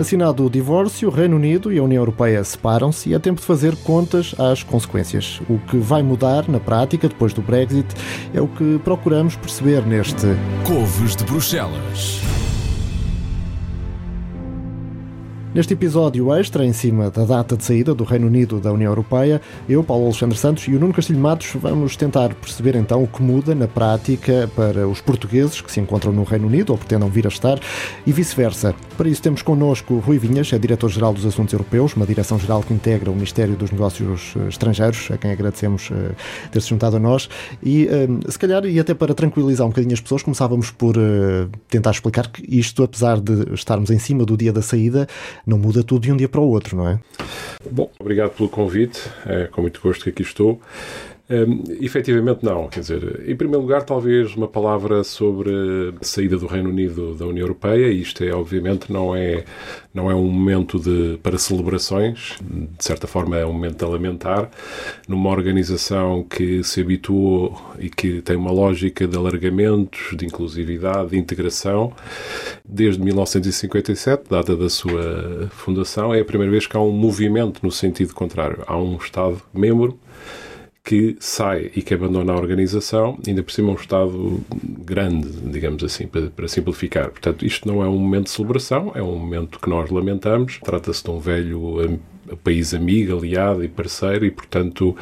[0.00, 3.46] Assinado o divórcio, o Reino Unido e a União Europeia separam-se e é tempo de
[3.46, 5.42] fazer contas às consequências.
[5.46, 7.86] O que vai mudar na prática depois do Brexit
[8.32, 10.26] é o que procuramos perceber neste
[10.66, 12.39] Couves de Bruxelas.
[15.52, 19.40] Neste episódio extra, em cima da data de saída do Reino Unido da União Europeia,
[19.68, 23.20] eu, Paulo Alexandre Santos e o Nuno Castilho Matos vamos tentar perceber então o que
[23.20, 27.26] muda na prática para os portugueses que se encontram no Reino Unido ou pretendam vir
[27.26, 27.58] a estar
[28.06, 28.76] e vice-versa.
[28.96, 33.10] Para isso temos connosco Rui Vinhas, é Diretor-Geral dos Assuntos Europeus, uma direção-geral que integra
[33.10, 36.14] o Ministério dos Negócios eh, Estrangeiros, a quem agradecemos uh,
[36.52, 37.28] ter-se juntado a nós.
[37.60, 40.94] E uh, se calhar, e até para tranquilizar um bocadinho as pessoas, começávamos por
[41.68, 45.08] tentar explicar que isto, apesar de estarmos em cima do dia da saída,
[45.46, 46.98] não muda tudo de um dia para o outro, não é?
[47.70, 50.60] Bom, obrigado pelo convite, é com muito gosto que aqui estou.
[51.30, 55.48] Um, efetivamente não, quer dizer, em primeiro lugar talvez uma palavra sobre
[56.00, 59.44] a saída do Reino Unido da União Europeia, isto é obviamente não é,
[59.94, 64.50] não é um momento de, para celebrações, de certa forma é um momento a lamentar,
[65.06, 71.16] numa organização que se habituou e que tem uma lógica de alargamentos, de inclusividade, de
[71.16, 71.92] integração,
[72.68, 77.70] desde 1957, data da sua fundação, é a primeira vez que há um movimento no
[77.70, 79.96] sentido contrário, há um Estado-membro
[80.90, 84.40] que sai e que abandona a organização, ainda por cima um Estado
[84.84, 87.10] grande, digamos assim, para, para, simplificar.
[87.10, 90.58] Portanto, isto não é um momento de celebração, é um momento que nós lamentamos.
[90.58, 92.00] Trata-se de um velho
[92.42, 94.96] país amigo, aliado e parceiro e, portanto,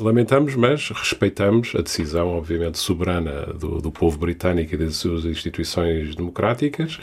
[0.00, 6.14] lamentamos, mas respeitamos a decisão, obviamente, soberana do, do povo britânico e das suas instituições
[6.14, 6.98] democráticas,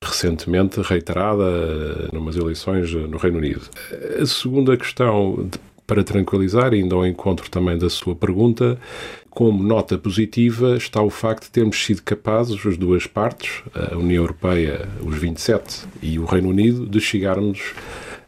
[0.00, 3.68] recentemente reiterada numas eleições no Reino Unido.
[4.18, 5.46] A segunda questão
[5.86, 8.78] para tranquilizar, indo ao encontro também da sua pergunta,
[9.30, 14.22] como nota positiva está o facto de termos sido capazes, as duas partes, a União
[14.22, 17.74] Europeia, os 27 e o Reino Unido, de chegarmos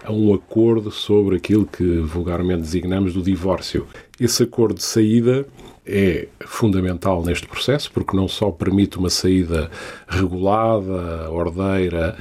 [0.04, 3.86] a um acordo sobre aquilo que vulgarmente designamos do divórcio.
[4.20, 5.46] Esse acordo de saída
[5.84, 9.70] é fundamental neste processo, porque não só permite uma saída
[10.08, 12.16] regulada, ordeira,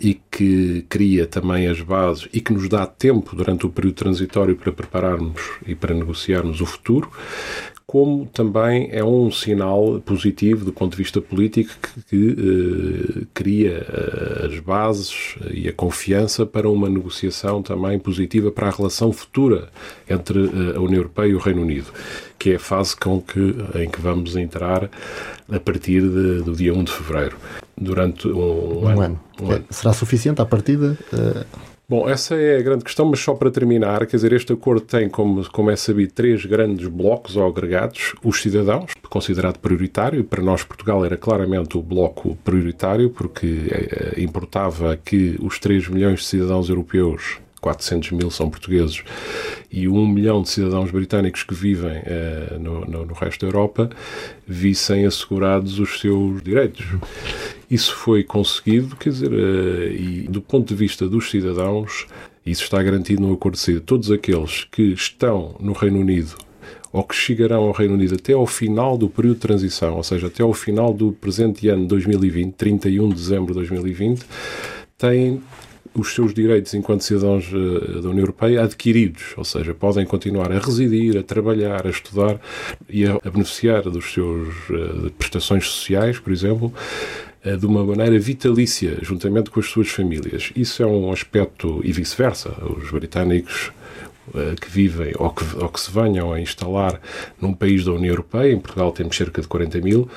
[0.00, 4.56] e que cria também as bases e que nos dá tempo durante o período transitório
[4.56, 7.10] para prepararmos e para negociarmos o futuro,
[7.88, 13.82] como também é um sinal positivo do ponto de vista político que, que uh, cria
[13.88, 19.70] uh, as bases e a confiança para uma negociação também positiva para a relação futura
[20.06, 21.86] entre uh, a União Europeia e o Reino Unido,
[22.38, 24.90] que é a fase com que, em que vamos entrar
[25.50, 27.38] a partir de, do dia 1 de fevereiro,
[27.74, 29.00] durante um, um ano.
[29.00, 29.20] ano.
[29.40, 29.64] Um ano.
[29.70, 30.98] Será suficiente à partida?
[31.90, 35.08] Bom, essa é a grande questão, mas só para terminar, quer dizer, este acordo tem,
[35.08, 38.14] como, como é sabido, três grandes blocos ou agregados.
[38.22, 44.98] Os cidadãos, considerado prioritário, para nós Portugal era claramente o bloco prioritário, porque eh, importava
[45.02, 49.02] que os 3 milhões de cidadãos europeus 400 mil são portugueses
[49.72, 53.90] e 1 milhão de cidadãos britânicos que vivem uh, no, no, no, resto da Europa
[54.46, 56.86] vissem assegurados os seus direitos.
[57.70, 62.06] Isso foi conseguido, quer dizer, uh, e do ponto de vista dos cidadãos,
[62.44, 63.80] isso está garantido no Acordo de Saída.
[63.80, 66.34] Todos aqueles que estão no Reino Unido
[66.92, 70.28] ou que chegarão ao Reino Unido até ao final do período de transição, ou seja,
[70.28, 74.24] até ao final do presente ano 2020, 31 de dezembro de 2020,
[74.96, 75.42] têm
[75.94, 80.58] os seus direitos enquanto cidadãos eh, da União Europeia adquiridos, ou seja, podem continuar a
[80.58, 82.40] residir, a trabalhar, a estudar
[82.88, 86.72] e a, beneficiar dos seus uh, prestações sociais, por exemplo,
[87.44, 90.50] de uma maneira vitalícia, juntamente com as suas famílias.
[90.56, 92.50] Isso é um aspecto e vice-versa.
[92.64, 93.77] Os britânicos eh,
[94.60, 97.00] que vivem ou que, ou que se venham a instalar
[97.40, 100.08] num país da União Europeia, em Portugal temos cerca de 40 mil,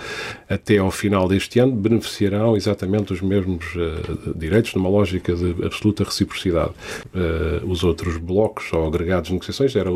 [0.49, 6.03] até ao final deste ano beneficiarão exatamente dos mesmos uh, direitos, numa lógica de absoluta
[6.03, 6.71] reciprocidade.
[7.13, 9.89] Uh, os outros blocos ou agregados de negociações era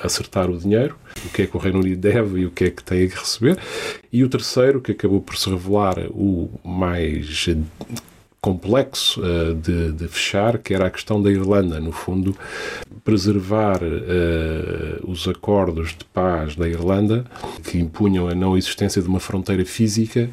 [0.00, 2.70] acertar o dinheiro, o que é que o Reino Unido deve e o que é
[2.70, 3.58] que tem a receber,
[4.12, 7.48] e o terceiro, que acabou por se revelar o mais
[8.42, 11.78] complexo uh, de, de, fechar, que era a questão da Irlanda.
[11.78, 12.36] No fundo,
[13.04, 17.24] preservar uh, os acordos de paz da Irlanda,
[17.62, 20.28] que impunham a não existência de uma fronteira física,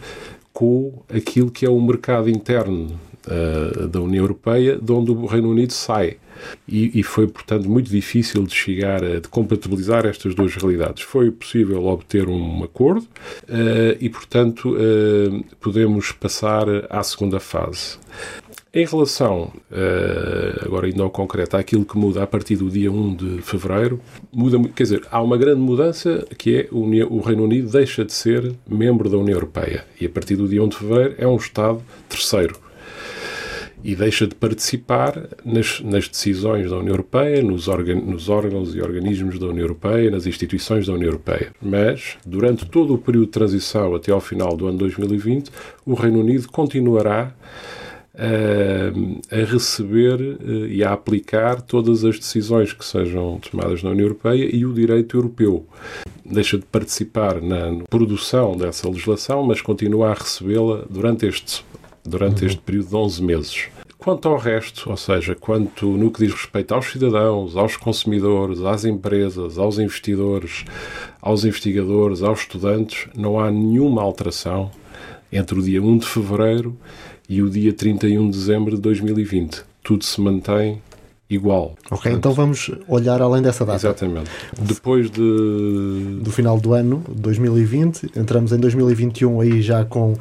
[0.60, 5.50] com aquilo que é o mercado interno uh, da União Europeia, de onde o Reino
[5.50, 6.18] Unido sai.
[6.68, 11.04] E, e, foi, portanto, muito difícil de chegar a de compatibilizar estas duas realidades.
[11.04, 13.08] Foi possível obter um acordo
[13.48, 17.98] uh, e, portanto, uh, podemos passar à segunda fase.
[18.72, 23.16] Em relação, uh, agora indo ao concreto, àquilo que muda a partir do dia 1
[23.16, 24.00] de fevereiro,
[24.32, 28.54] muda, quer dizer, há uma grande mudança que é o, Reino Unido deixa de ser
[28.70, 31.82] membro da União Europeia e a partir do dia 1 de fevereiro é um Estado
[32.08, 32.60] terceiro
[33.84, 38.82] e deixa de participar nas, nas decisões da União Europeia, nos, organ, nos, órgãos e
[38.82, 41.54] organismos da União Europeia, nas instituições da União Europeia.
[41.62, 45.50] Mas, durante todo o período de transição até ao final do ano 2020,
[45.86, 47.34] o Reino Unido continuará
[48.20, 54.06] a, a receber uh, e a aplicar todas as decisões que sejam tomadas na União
[54.06, 55.66] Europeia e o direito europeu.
[56.26, 61.64] Deixa de participar na produção dessa legislação, mas continua a recebê-la durante este
[62.04, 63.68] durante este período de 11 meses.
[63.98, 68.86] Quanto ao resto, ou seja, quanto no que diz respeito aos cidadãos, aos consumidores, às
[68.86, 70.64] empresas, aos investidores,
[71.22, 74.72] aos investigadores, aos estudantes, não há nenhuma alteração
[75.32, 76.76] entre o dia 1 de fevereiro
[77.30, 79.64] e o dia 31 de dezembro de 2020.
[79.84, 80.82] Tudo se mantém
[81.30, 81.76] igual.
[81.86, 83.78] Ok, Portanto, então vamos olhar além dessa data.
[83.78, 84.32] Exatamente.
[84.60, 86.20] Depois de...
[86.22, 90.16] do final do ano 2020, entramos em 2021 aí já com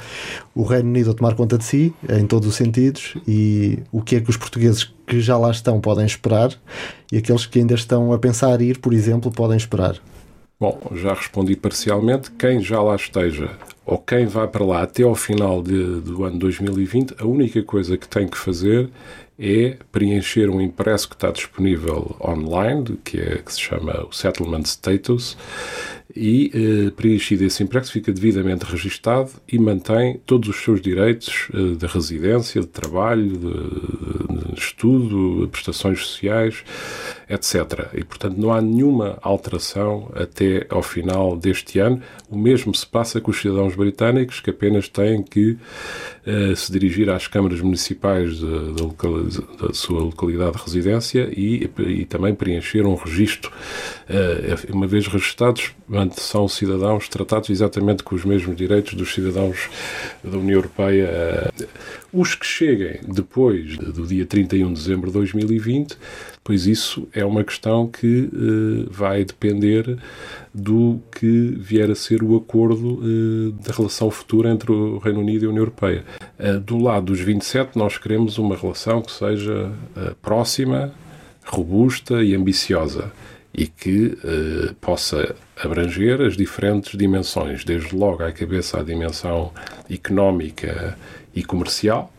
[0.55, 4.17] o Reino Unido a tomar conta de si, em todos os sentidos, e o que
[4.17, 6.53] é que os portugueses que já lá estão podem esperar
[7.11, 9.97] e aqueles que ainda estão a pensar ir, por exemplo, podem esperar.
[10.61, 12.31] Bom, já respondi parcialmente.
[12.33, 13.51] Quem já lá esteja
[13.89, 17.97] ou quem vai para lá até ao final de, do ano 2020, a única coisa
[17.97, 18.91] que tem que fazer
[19.39, 24.65] é preencher um impresso que está disponível online, que, é, que se chama o Settlement
[24.65, 25.39] Status,
[26.15, 31.77] e eh, preenchido esse impresso fica devidamente registado e mantém todos os seus direitos eh,
[31.77, 36.65] de residência, de trabalho, de, de estudo, de prestações sociais,
[37.29, 37.89] etc.
[37.95, 42.01] E, portanto, não há nenhuma alteração até ao final deste ano.
[42.31, 45.53] O mesmo se passa com os cidadãos britânicos, que apenas têm que
[46.27, 52.87] uh, se dirigir às câmaras municipais da sua localidade de residência e, e, também preencher
[52.87, 53.51] um registro.
[54.09, 55.73] Uh, uma vez registados,
[56.17, 59.69] são cidadãos tratados exatamente com os mesmos direitos dos cidadãos
[60.23, 61.53] da União Europeia.
[61.63, 61.67] Uh,
[62.13, 65.97] os que cheguem depois do dia 31 de dezembro de 2020
[66.43, 69.99] pois isso é uma questão que uh, vai depender
[70.55, 75.45] do que vier a ser o acordo uh, da relação futura entre o Reino Unido
[75.45, 76.05] e a União Europeia.
[76.65, 79.73] Do lado dos 27, nós queremos uma relação que seja
[80.23, 80.95] próxima,
[81.45, 83.13] robusta e ambiciosa
[83.53, 84.17] e que
[84.81, 89.53] possa abranger as diferentes dimensões, desde logo à cabeça a dimensão
[89.91, 90.97] económica
[91.35, 92.13] e comercial,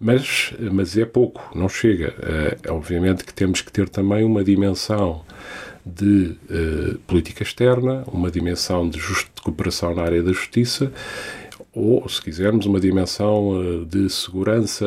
[0.00, 2.14] mas, mas é pouco, não chega.
[2.22, 5.24] É, obviamente que temos que ter também uma dimensão
[5.84, 10.92] de uh, política externa, uma dimensão de, de, cooperação na área da justiça,
[11.72, 14.86] ou, se quisermos, uma dimensão uh, de segurança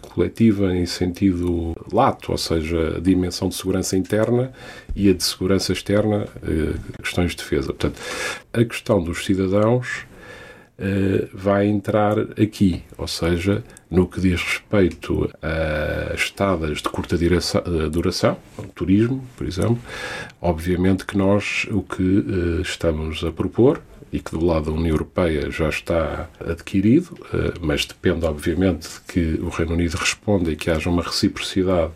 [0.00, 4.52] coletiva em sentido lato, ou seja, a dimensão de segurança interna
[4.94, 7.66] e a de segurança externa, uh, questões de defesa.
[7.68, 8.00] Portanto,
[8.52, 10.04] a questão dos cidadãos
[11.32, 17.16] vai entrar aqui, ou seja, no que diz respeito a estadas de curta
[17.88, 18.36] duração,
[18.74, 19.78] turismo, por exemplo,
[20.40, 22.24] obviamente que nós o que
[22.62, 23.80] estamos a propor
[24.12, 29.38] e que do lado da União Europeia já está adquirido, uh, mas depende obviamente que
[29.40, 31.92] o Reino Unido responda e que haja uma reciprocidade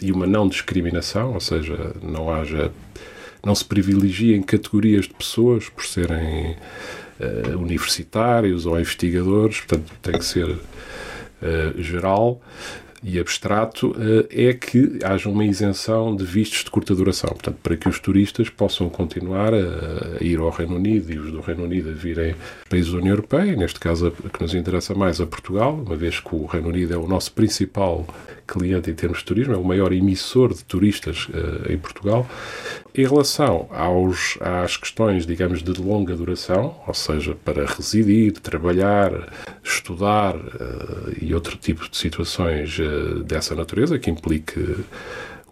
[0.00, 2.72] e uma não discriminação, ou seja, não haja
[3.44, 6.56] não se privilegiem categorias de pessoas por serem
[7.18, 12.40] uh, universitários ou investigadores, portanto tem que ser uh, geral
[13.02, 17.30] e abstrato uh, é que haja uma isenção de vistos de curta duração.
[17.30, 21.40] Portanto, para que os turistas possam continuar a, ir ao Reino Unido e os do
[21.40, 22.34] Reino Unido a virem
[22.68, 26.34] países da União Europeia, neste caso que nos interessa mais a Portugal, uma vez que
[26.34, 28.06] o Reino Unido é o nosso principal
[28.50, 32.28] cliente em termos de turismo, é o maior emissor de turistas uh, em Portugal.
[32.92, 39.12] Em relação aos, às questões, digamos, de longa duração, ou seja, para residir, trabalhar,
[39.62, 44.84] estudar uh, e outro tipo de situações uh, dessa natureza, que implique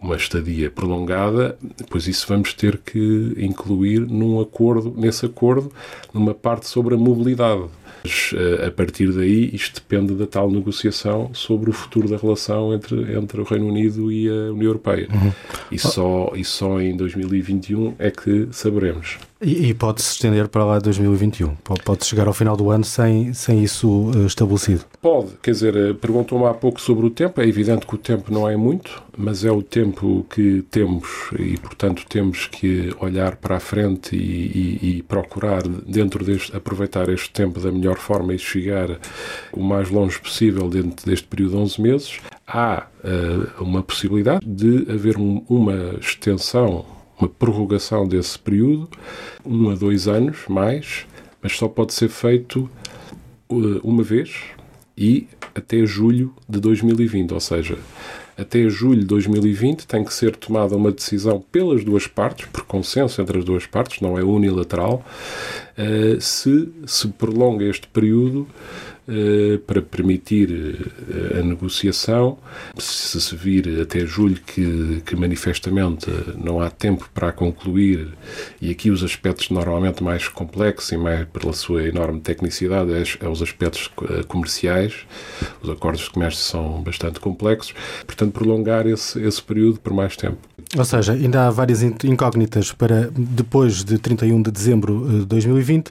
[0.01, 1.57] uma estadia prolongada,
[1.89, 5.73] pois isso vamos ter que incluir num acordo, nesse acordo,
[6.13, 7.65] numa parte sobre a mobilidade
[8.05, 12.73] mas eh, a partir daí isto depende da tal negociação sobre o futuro da relação
[12.73, 15.09] entre, entre o Reino Unido e a União Europeia.
[15.13, 15.33] Uhum.
[15.71, 19.19] E, só, e só em 2021 é que saberemos.
[19.41, 21.55] E, e pode-se estender para lá de 2021?
[21.85, 24.85] Pode chegar ao final do ano sem, sem isso uh, estabelecido?
[25.01, 25.29] Pode.
[25.41, 27.41] Quer dizer, eh, perguntou-me há pouco sobre o tempo.
[27.41, 31.57] É evidente que o tempo não é muito, mas é o tempo que temos e,
[31.57, 37.31] portanto, temos que olhar para a frente e, e, e procurar, dentro deste, aproveitar este
[37.31, 38.99] tempo da melhor forma e chegar
[39.53, 42.21] o mais longe possível dentro deste período de 11 meses.
[42.47, 46.85] Há uh, uma possibilidade de haver um, uma extensão
[47.19, 48.89] uma prorrogação desse período,
[49.45, 51.05] um a dois anos mais,
[51.43, 52.71] mas só pode ser feito
[53.49, 54.37] uh, uma vez
[54.97, 57.79] e até julho de 2020, ou seja,
[58.39, 63.21] até julho de 2020 tem que ser tomada uma decisão pelas duas partes, por consenso
[63.21, 65.05] entre as duas partes, não é unilateral,
[65.77, 68.47] uh, se se prolonga este período
[69.67, 72.39] para permitir uh, a negociação.
[72.79, 78.09] Se se vir até julho que, que manifestamente não há tempo para concluir,
[78.61, 83.29] e aqui os aspectos normalmente mais complexos e mais pela sua enorme tecnicidade é, é
[83.29, 83.91] os aspectos
[84.27, 85.07] comerciais,
[85.63, 87.75] os acordos de comércio são bastante complexos,
[88.07, 90.39] portanto prolongar esse, esse período por mais tempo.
[90.77, 95.91] Ou seja, ainda há várias incógnitas para depois de 31 de dezembro de 2020.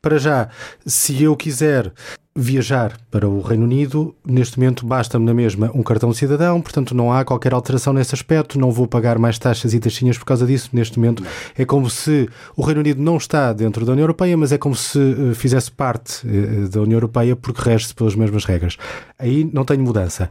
[0.00, 0.48] Para já,
[0.86, 1.92] se eu quiser
[2.36, 6.92] viajar para o Reino Unido, neste momento basta-me na mesma um cartão de cidadão, portanto
[6.92, 10.44] não há qualquer alteração nesse aspecto, não vou pagar mais taxas e taxinhas por causa
[10.44, 10.70] disso.
[10.72, 11.22] Neste momento
[11.56, 14.74] é como se o Reino Unido não está dentro da União Europeia, mas é como
[14.74, 18.76] se uh, fizesse parte uh, da União Europeia porque rege-se pelas mesmas regras.
[19.16, 20.28] Aí não tenho mudança.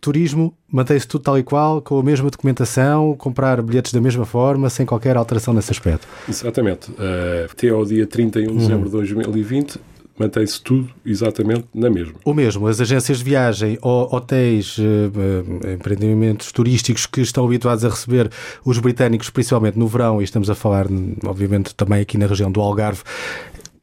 [0.00, 4.70] Turismo mantém-se tudo tal e qual, com a mesma documentação, comprar bilhetes da mesma forma,
[4.70, 6.08] sem qualquer alteração nesse aspecto.
[6.26, 6.90] Exatamente.
[6.92, 12.14] Uh, até ao dia 31 de dezembro de 2020 mantém-se tudo exatamente na mesma.
[12.24, 17.88] O mesmo, as agências de viagem, hotéis, eh, eh, empreendimentos turísticos que estão habituados a
[17.88, 18.30] receber
[18.64, 20.86] os britânicos, principalmente no verão, e estamos a falar,
[21.24, 23.02] obviamente, também aqui na região do Algarve,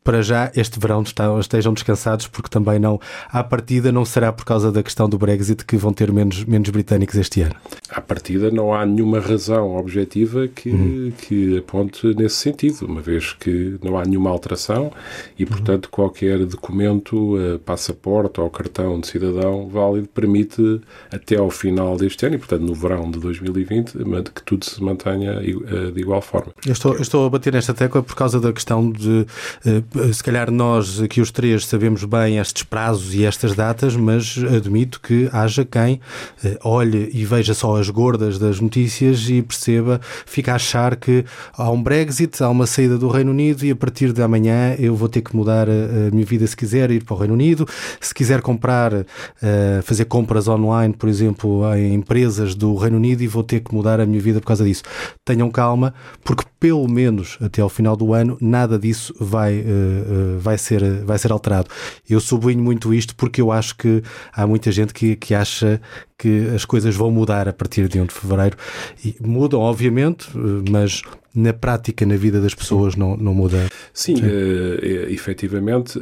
[0.03, 1.03] para já este verão
[1.39, 5.65] estejam descansados, porque também não, à partida, não será por causa da questão do Brexit
[5.65, 7.55] que vão ter menos, menos britânicos este ano.
[7.89, 11.11] À partida, não há nenhuma razão objetiva que, uhum.
[11.17, 14.91] que aponte nesse sentido, uma vez que não há nenhuma alteração
[15.37, 15.91] e, portanto, uhum.
[15.91, 22.35] qualquer documento, uh, passaporte ou cartão de cidadão válido permite até ao final deste ano
[22.35, 23.93] e, portanto, no verão de 2020,
[24.33, 26.53] que tudo se mantenha uh, de igual forma.
[26.65, 29.25] Eu estou, eu estou a bater nesta tecla por causa da questão de
[29.65, 29.81] eh,
[30.13, 34.99] se calhar nós aqui os três sabemos bem estes prazos e estas datas, mas admito
[35.01, 35.99] que haja quem
[36.43, 41.25] eh, olhe e veja só as gordas das notícias e perceba, fica a achar que
[41.57, 44.95] há um Brexit, há uma saída do Reino Unido e a partir de amanhã eu
[44.95, 47.67] vou ter que mudar a minha vida se quiser ir para o Reino Unido,
[47.99, 48.93] se quiser comprar,
[49.41, 53.73] eh, fazer compras online, por exemplo, em empresas do Reino Unido e vou ter que
[53.73, 54.83] mudar a minha vida por causa disso.
[55.25, 55.93] Tenham calma,
[56.23, 61.17] porque pelo menos até ao final do ano nada disso vai uh, vai, ser, vai
[61.17, 61.69] ser alterado.
[62.09, 65.81] Eu sublinho muito isto porque eu acho que há muita gente que, que acha
[66.17, 68.57] que as coisas vão mudar a partir de 1 de fevereiro.
[69.03, 71.01] E mudam, obviamente, eh, mas
[71.33, 73.69] na prática, na vida das pessoas, não, não muda.
[73.93, 74.23] Sim, Sim.
[74.23, 75.97] Uh, efetivamente,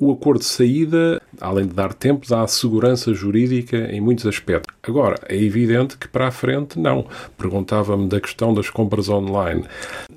[0.00, 4.74] o acordo de saída, além de dar tempo, dá segurança jurídica em muitos aspectos.
[4.82, 7.06] Agora, é evidente que para a frente, não.
[7.36, 9.62] Perguntava-me da questão das compras online.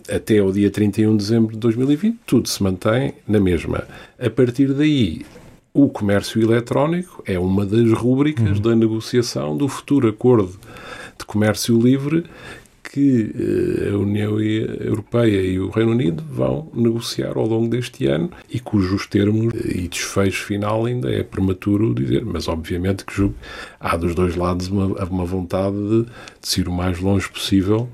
[0.09, 3.83] Até o dia 31 de dezembro de 2020, tudo se mantém na mesma.
[4.17, 5.25] A partir daí,
[5.73, 8.61] o comércio eletrónico é uma das rúbricas uhum.
[8.61, 10.57] da negociação do futuro acordo
[11.17, 12.23] de comércio livre
[12.93, 18.29] que eh, a União Europeia e o Reino Unido vão negociar ao longo deste ano
[18.47, 23.33] e cujos termos e desfecho final ainda é prematuro dizer, mas obviamente que julgo,
[23.79, 26.05] há dos dois lados uma, uma vontade de,
[26.43, 27.89] de ir o mais longe possível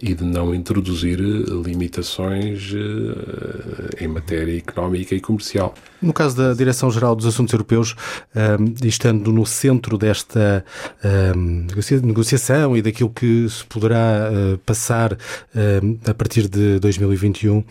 [0.00, 5.74] e de não introduzir limitações uh, em matéria económica e comercial.
[6.02, 7.96] No caso da Direção-Geral dos Assuntos Europeus,
[8.34, 10.62] ehm, estando no centro desta
[11.02, 11.66] ehm,
[12.02, 17.64] negociação e daquilo que se poderá uh, passar uh, a partir de 2021,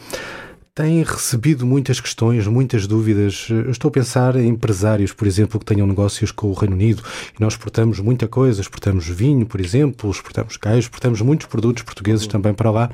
[0.76, 3.48] tem recebido muitas questões, muitas dúvidas.
[3.50, 7.02] Eu estou a pensar em empresários, por exemplo, que tenham negócios com o Reino Unido
[7.34, 12.28] e nós exportamos muita coisa, exportamos vinho, por exemplo, exportamos queijo, exportamos muitos produtos portugueses
[12.28, 12.92] também para lá.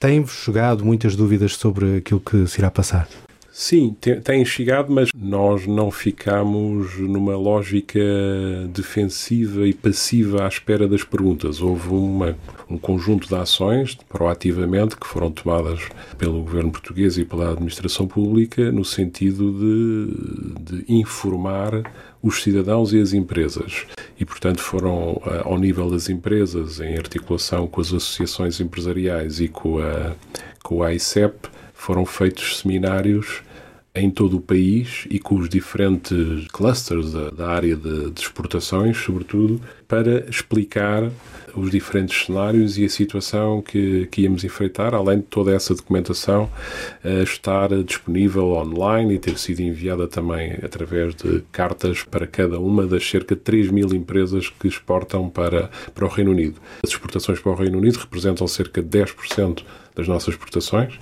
[0.00, 3.08] Tem-vos chegado muitas dúvidas sobre aquilo que se irá passar?
[3.60, 7.98] Sim, tem chegado, mas nós não ficamos numa lógica
[8.72, 11.60] defensiva e passiva à espera das perguntas.
[11.60, 12.38] Houve uma,
[12.70, 15.80] um conjunto de ações, proativamente, que foram tomadas
[16.16, 21.82] pelo governo português e pela administração pública no sentido de, de informar
[22.22, 23.86] os cidadãos e as empresas.
[24.20, 29.80] E, portanto, foram ao nível das empresas, em articulação com as associações empresariais e com
[29.80, 30.12] a,
[30.62, 33.42] com a ICEP, foram feitos seminários
[34.00, 38.96] em todo o país e com os diferentes clusters da, da área de, de, exportações,
[38.96, 41.10] sobretudo, para explicar
[41.54, 46.50] os diferentes cenários e a situação que, que íamos enfrentar, além de toda essa documentação
[47.04, 52.86] uh, estar disponível online e ter sido enviada também através de cartas para cada uma
[52.86, 56.60] das cerca de 3 mil empresas que exportam para, para o Reino Unido.
[56.84, 59.64] As exportações para o Reino Unido representam cerca de 10%
[59.98, 60.96] das nossas exportações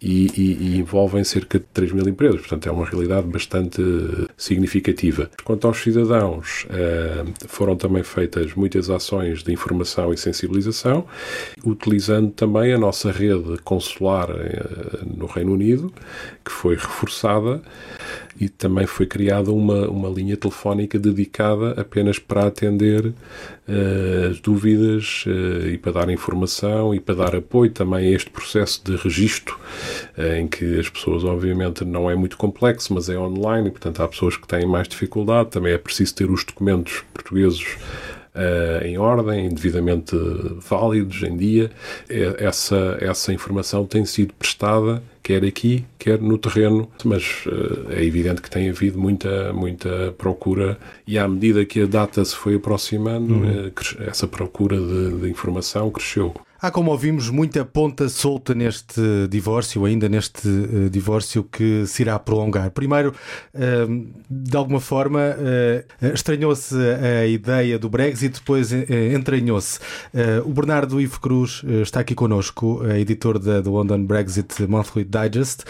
[0.00, 2.40] e, e, e, envolvem cerca de 3 mil empresas.
[2.40, 3.82] Portanto, é uma realidade bastante
[4.34, 5.30] significativa.
[5.44, 11.06] Quanto aos cidadãos, eh, foram também feitas muitas ações de informação e sensibilização,
[11.64, 15.92] utilizando também a nossa rede consular eh, no Reino Unido,
[16.42, 17.60] que foi reforçada
[18.40, 25.24] e também foi criada uma, uma linha telefónica dedicada apenas para atender uh, as dúvidas
[25.26, 29.58] uh, e para dar informação e para dar apoio também a este processo de registro,
[30.18, 34.02] uh, em que as pessoas, obviamente, não é muito complexo, mas é online e, portanto,
[34.02, 35.50] há pessoas que têm mais dificuldade.
[35.50, 37.76] Também é preciso ter os documentos portugueses
[38.34, 40.16] Uh, em ordem, devidamente
[40.58, 41.70] válidos em dia.
[42.38, 48.42] Essa, essa informação tem sido prestada quer aqui, quer no terreno, mas uh, é evidente
[48.42, 53.34] que tem havido muita, muita procura e à medida que a data se foi aproximando,
[53.34, 53.68] uhum.
[53.68, 56.34] uh, essa procura de, de informação cresceu.
[56.64, 62.18] Há, como ouvimos, muita ponta solta neste divórcio, ainda neste uh, divórcio que se irá
[62.18, 62.70] prolongar.
[62.70, 63.14] Primeiro,
[63.52, 69.78] uh, de alguma forma, uh, estranhou-se a ideia do Brexit, depois entranhou-se.
[70.46, 75.64] o Bernardo Ivo Cruz está aqui connosco, editor da, do London Brexit Monthly Digest,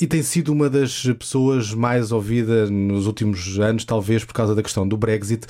[0.00, 4.62] e tem sido uma das pessoas mais ouvidas nos últimos anos, talvez por causa da
[4.62, 5.46] questão do Brexit,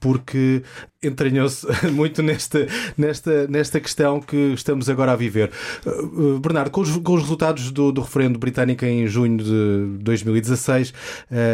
[0.00, 0.62] porque
[1.02, 2.66] entranhou-se muito nesta,
[2.96, 5.50] nesta, nesta questão que estamos agora a viver.
[5.84, 10.90] Uh, Bernardo, com os, com os resultados do, do, referendo britânico em junho de 2016,
[10.90, 10.94] uh,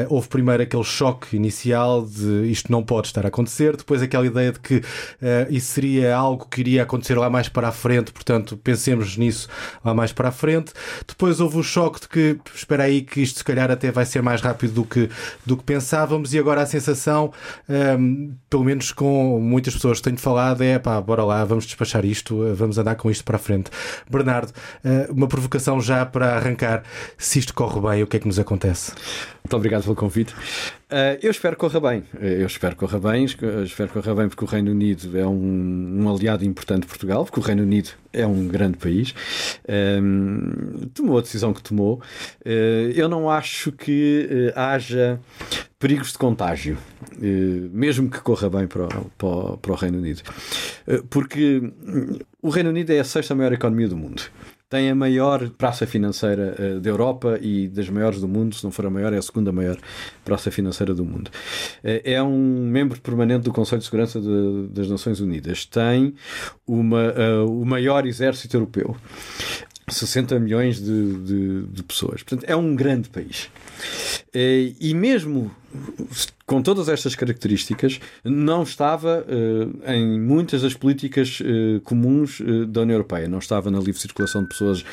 [0.08, 4.52] houve primeiro aquele choque inicial de isto não pode estar a acontecer, depois aquela ideia
[4.52, 4.82] de que uh,
[5.48, 9.48] isso seria algo que iria acontecer lá mais para a frente, portanto pensemos nisso
[9.84, 10.72] lá mais para a frente.
[11.06, 14.22] Depois houve o choque de que espera aí que isto se calhar até vai ser
[14.22, 15.08] mais rápido do que,
[15.46, 17.32] do que pensávamos e agora a sensação,
[17.68, 22.54] um, pelo menos com muitas pessoas tenho falado é pá, bora lá, vamos despachar isto,
[22.54, 23.71] vamos andar com isto para a frente.
[24.11, 24.52] Bernardo,
[24.85, 26.83] eh, uma provocação já para arrancar.
[27.16, 28.92] Se isto corre bem, o que é que nos acontece?
[29.45, 30.35] Muito obrigado pelo convite.
[30.90, 32.04] Uh, eu espero que corra bem.
[32.20, 33.24] Eu espero que corra bem.
[33.24, 37.24] Espero que corra bem porque o Reino Unido é um, um, aliado importante de Portugal,
[37.24, 39.14] porque o Reino Unido é um grande país.
[40.03, 42.01] Um, tomou a decisão que tomou.
[42.44, 45.18] Eu não acho que haja
[45.78, 46.76] perigos de contágio,
[47.72, 50.22] mesmo que corra bem para o, para o, para o Reino Unido.
[51.08, 51.62] Porque
[52.42, 54.22] o Reino Unido é a sexta maior economia do mundo
[54.68, 58.70] tem a maior praça financeira uh, da Europa e das maiores do mundo, se não
[58.70, 59.78] for a maior, é a segunda maior
[60.24, 61.28] praça financeira do mundo.
[61.82, 65.64] Uh, é um membro permanente do Conselho de Segurança de, das Nações Unidas.
[65.64, 66.14] Tem
[66.66, 68.94] uma, uh, o maior exército europeu.
[69.88, 72.22] 60 milhões de, de, de pessoas.
[72.22, 73.48] Portanto, é um grande país.
[74.34, 75.50] E mesmo
[76.46, 82.81] com todas estas características, não estava uh, em muitas das políticas uh, comuns uh, da
[82.81, 83.28] União Europeia.
[83.28, 84.85] Não estava na livre circulação de pessoas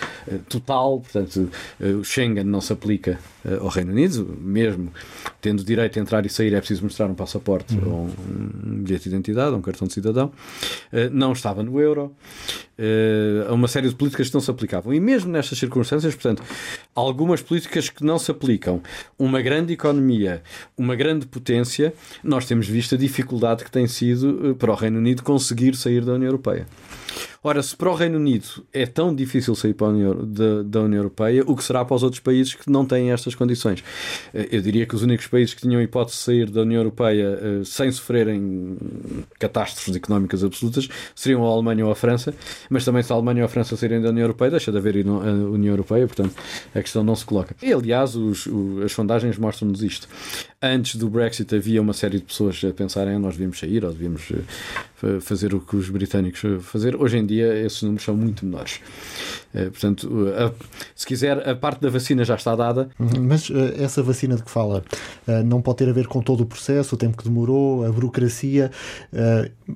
[0.50, 3.20] total, portanto, o Schengen não se aplica
[3.62, 4.92] ao Reino Unido, mesmo
[5.40, 7.94] tendo direito a entrar e sair, é preciso mostrar um passaporte uhum.
[7.94, 8.10] ou
[8.66, 10.32] um bilhete de identidade, ou um cartão de cidadão.
[11.12, 12.14] não estava no euro.
[12.78, 14.94] Uh, uma série de políticas que não se aplicavam.
[14.94, 16.44] E mesmo nestas circunstâncias, portanto,
[16.94, 18.82] algumas políticas que não se aplicam,
[19.18, 20.44] uma grande economia,
[20.78, 24.98] uma grande potência, nós temos visto a dificuldade que tem sido uh, para o Reino
[24.98, 26.68] Unido conseguir sair da União Europeia.
[27.48, 31.44] Ora, se para o Reino Unido é tão difícil sair União, da, da, União Europeia,
[31.46, 33.84] o que será para os outros países que não têm estas condições?
[34.34, 37.40] Eh, eu diria que os únicos países que tinham hipótese de sair da União Europeia
[37.60, 38.76] uh, sem sofrerem
[39.38, 42.34] catástrofes económicas absolutas seriam a Alemanha ou a França,
[42.68, 45.06] mas também se a Alemanha ou a França saírem da União Europeia, deixa de haver
[45.06, 46.34] a União Europeia, portanto
[46.74, 47.56] a questão não se coloca.
[47.62, 48.50] E aliás, os,
[48.84, 50.08] as sondagens mostram-nos isto.
[50.60, 54.32] Antes do Brexit havia uma série de pessoas a pensarem nós devíamos sair ou devíamos
[55.22, 56.96] fazer o que os britânicos fazer.
[56.96, 58.80] Hoje em dia esses números são muito menores.
[59.54, 60.54] Uh, portanto, uh,
[60.96, 62.90] se quiser, a parte da vacina já está dada.
[63.00, 64.84] Uhum, mas essa vacina de que fala
[65.46, 68.72] não pode ter a ver com todo o processo, o tempo que demorou, a burocracia.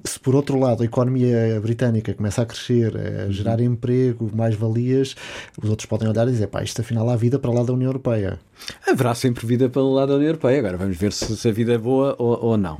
[0.03, 5.15] se por outro lado a economia britânica começa a crescer, a gerar emprego, mais valias,
[5.61, 7.89] os outros podem olhar e dizer, pá, isto afinal há vida para lá da União
[7.89, 8.39] Europeia.
[8.87, 10.59] Haverá sempre vida para lá da União Europeia.
[10.59, 12.79] Agora vamos ver se, se a vida é boa ou, ou não.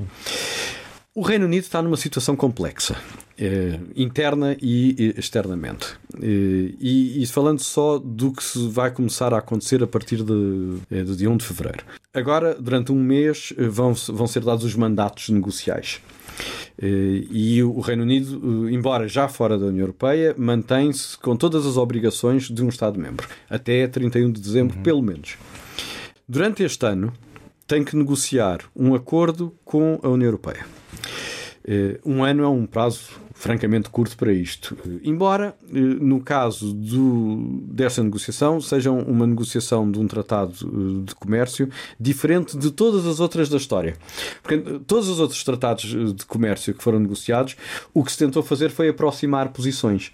[1.20, 2.96] O Reino Unido está numa situação complexa,
[3.38, 5.88] eh, interna e externamente.
[6.14, 11.02] Eh, e, e, falando só do que vai começar a acontecer a partir de, eh,
[11.02, 11.84] do dia 1 de fevereiro.
[12.14, 16.00] Agora, durante um mês, vão, vão ser dados os mandatos negociais.
[16.80, 22.48] E o Reino Unido, embora já fora da União Europeia, mantém-se com todas as obrigações
[22.48, 24.82] de um Estado-membro, até 31 de dezembro, uhum.
[24.82, 25.36] pelo menos.
[26.26, 27.12] Durante este ano,
[27.66, 30.80] tem que negociar um acordo com a União Europeia.
[32.04, 34.76] Um ano é um prazo francamente curto para isto.
[35.02, 41.14] Embora, eh, no caso do, desta negociação, seja uma negociação de um tratado eh, de
[41.14, 43.96] comércio diferente de todas as outras da história.
[44.42, 47.56] Porque eh, todos os outros tratados de comércio que foram negociados,
[47.94, 50.12] o que se tentou fazer foi aproximar posições.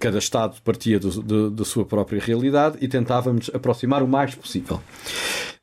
[0.00, 4.80] Cada Estado partia do, do, da sua própria realidade e tentávamos aproximar o mais possível.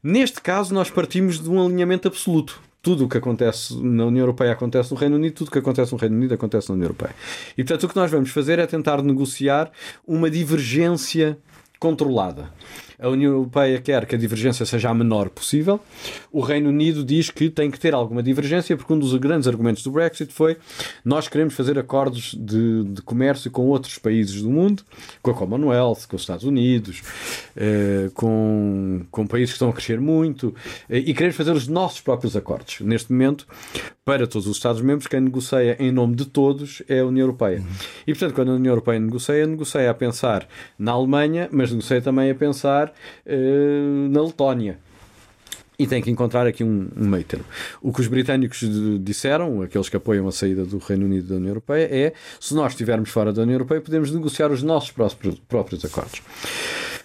[0.01, 4.53] Neste caso, nós partimos de um alinhamento absoluto tudo o que acontece na União Europeia
[4.53, 7.13] acontece no Reino Unido, tudo o que acontece no Reino Unido acontece na União Europeia.
[7.57, 9.71] E portanto o que nós vamos fazer é tentar negociar
[10.07, 11.37] uma divergência
[11.79, 12.51] controlada.
[12.99, 15.79] A União Europeia quer que a divergência seja a menor possível.
[16.31, 19.81] O Reino Unido diz que tem que ter alguma divergência, porque um dos grandes argumentos
[19.83, 20.57] do Brexit foi
[21.03, 24.83] nós queremos fazer acordos de, de comércio com outros países do mundo,
[25.21, 27.01] com a Commonwealth, com os Estados Unidos,
[27.55, 30.53] eh, com, com países que estão a crescer muito,
[30.89, 32.81] eh, e queremos fazer os nossos próprios acordos.
[32.81, 33.47] Neste momento,
[34.03, 37.59] para todos os Estados-membros, quem negocia em nome de todos é a União Europeia.
[37.59, 37.65] Uhum.
[38.07, 42.31] E, portanto, quando a União Europeia negocia, negocia a pensar na Alemanha, mas negocia também
[42.31, 42.88] a pensar
[43.25, 44.79] uh, na Letónia
[45.79, 47.45] e tem que encontrar aqui um, um meio termo.
[47.81, 48.59] O que os britânicos
[48.99, 52.73] disseram, aqueles que apoiam a saída do Reino Unido da União Europeia, é se nós
[52.73, 56.21] estivermos fora da União Europeia, podemos negociar os nossos próprios, próprios acordos.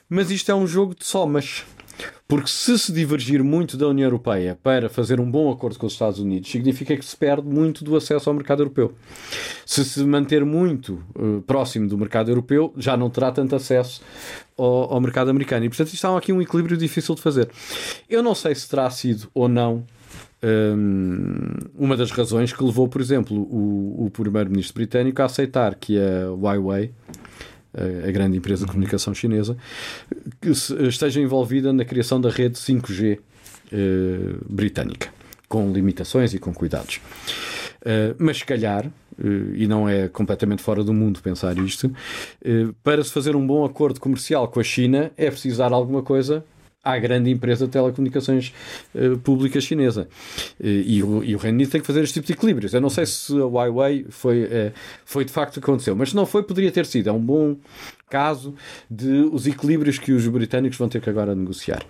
[0.09, 1.65] Mas isto é um jogo de somas.
[2.27, 5.93] Porque se se divergir muito da União Europeia para fazer um bom acordo com os
[5.93, 8.95] Estados Unidos, significa que se perde muito do acesso ao mercado europeu.
[9.67, 14.01] Se se manter muito uh, próximo do mercado europeu, já não terá tanto acesso
[14.57, 15.67] ao, ao mercado americano.
[15.67, 17.51] E, portanto, isto há aqui um equilíbrio difícil de fazer.
[18.09, 19.85] Eu não sei se terá sido ou não
[20.45, 25.99] um, uma das razões que levou, por exemplo, o, o primeiro-ministro britânico a aceitar que
[25.99, 26.93] a Huawei
[28.07, 29.57] a grande empresa de comunicação chinesa,
[30.41, 33.19] que esteja envolvida na criação da rede 5G
[33.73, 35.09] eh, britânica,
[35.49, 37.01] com limitações e com cuidados.
[37.81, 42.73] Uh, mas se calhar, uh, e não é completamente fora do mundo pensar isto, uh,
[42.83, 46.45] para se fazer um bom acordo comercial com a China é precisar alguma coisa
[46.85, 48.53] à grande empresa de telecomunicações
[48.95, 50.09] uh, pública chinesa.
[50.61, 52.75] Uh, e, o, e, o, Reino Unido tem que fazer este tipo de equilíbrios.
[52.75, 54.73] Eu não sei se a Huawei foi, uh,
[55.05, 57.09] foi de facto o que aconteceu, mas se não foi, poderia ter sido.
[57.09, 57.57] É um bom
[58.09, 58.55] caso
[58.91, 61.83] de os equilíbrios que os britânicos vão ter que agora negociar.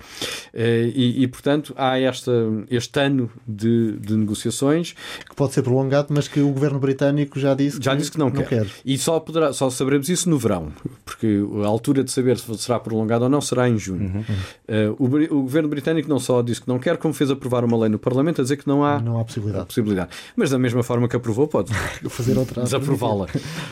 [0.53, 2.33] Eh, e, e portanto, há esta,
[2.70, 4.94] este ano de, de, negociações.
[5.29, 8.18] Que pode ser prolongado, mas que o governo britânico já disse já que, disse que
[8.18, 8.48] não, não quer.
[8.48, 8.66] quer.
[8.85, 10.72] E só, poderá, só saberemos isso no verão,
[11.05, 14.05] porque a altura de saber se será prolongado ou não será em junho.
[14.14, 14.20] Uhum.
[14.20, 17.77] Uh, o, o, governo britânico não só disse que não quer, como fez aprovar uma
[17.77, 19.66] lei no Parlamento a dizer que não há, não há possibilidade.
[19.66, 20.11] possibilidade.
[20.37, 21.72] Mas da mesma forma que aprovou, pode
[22.09, 23.27] fazer outra desaprová-la.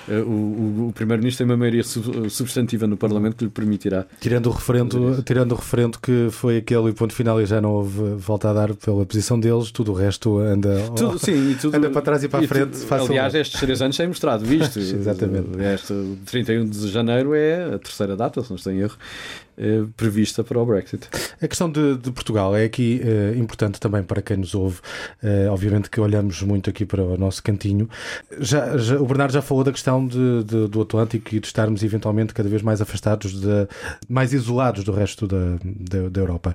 [0.08, 1.82] Uh, o, o, o primeiro-ministro tem uma maioria
[2.32, 4.06] substantiva no Parlamento que lhe permitirá.
[4.20, 8.14] Tirando o referendo, tirando o referendo que foi aquele ponto final e já não houve
[8.16, 12.02] volta a dar pela posição deles, tudo o resto anda, tudo, sim, tudo, anda para
[12.02, 12.78] trás e para a frente.
[12.86, 14.78] Tu, aliás, estes três anos têm mostrado isto.
[14.78, 15.48] Exatamente.
[15.74, 15.94] Este
[16.26, 18.96] 31 de janeiro é a terceira data, se não estou em erro,
[19.56, 21.08] eh, prevista para o Brexit.
[21.40, 24.80] A questão de, de Portugal é aqui uh, importante também para quem nos ouve.
[25.22, 27.88] Uh, obviamente que olhamos muito aqui para o nosso cantinho.
[28.38, 31.82] Já, já o Bernardo já falou da questão de, de, do Atlântico e de estarmos
[31.82, 33.68] eventualmente cada vez mais afastados, de,
[34.08, 36.54] mais isolados do resto da, da, da Europa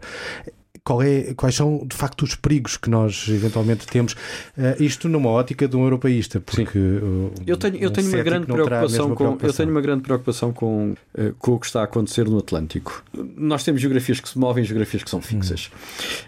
[0.88, 5.30] qual é, quais são de facto os perigos que nós eventualmente temos, uh, isto numa
[5.30, 9.50] ótica de um europeísta, porque uh, eu tenho, eu tenho uma grande preocupação, com, preocupação.
[9.50, 13.04] eu tenho uma grande preocupação com, uh, com o que está a acontecer no Atlântico.
[13.36, 15.70] Nós temos geografias que se movem geografias que são fixas.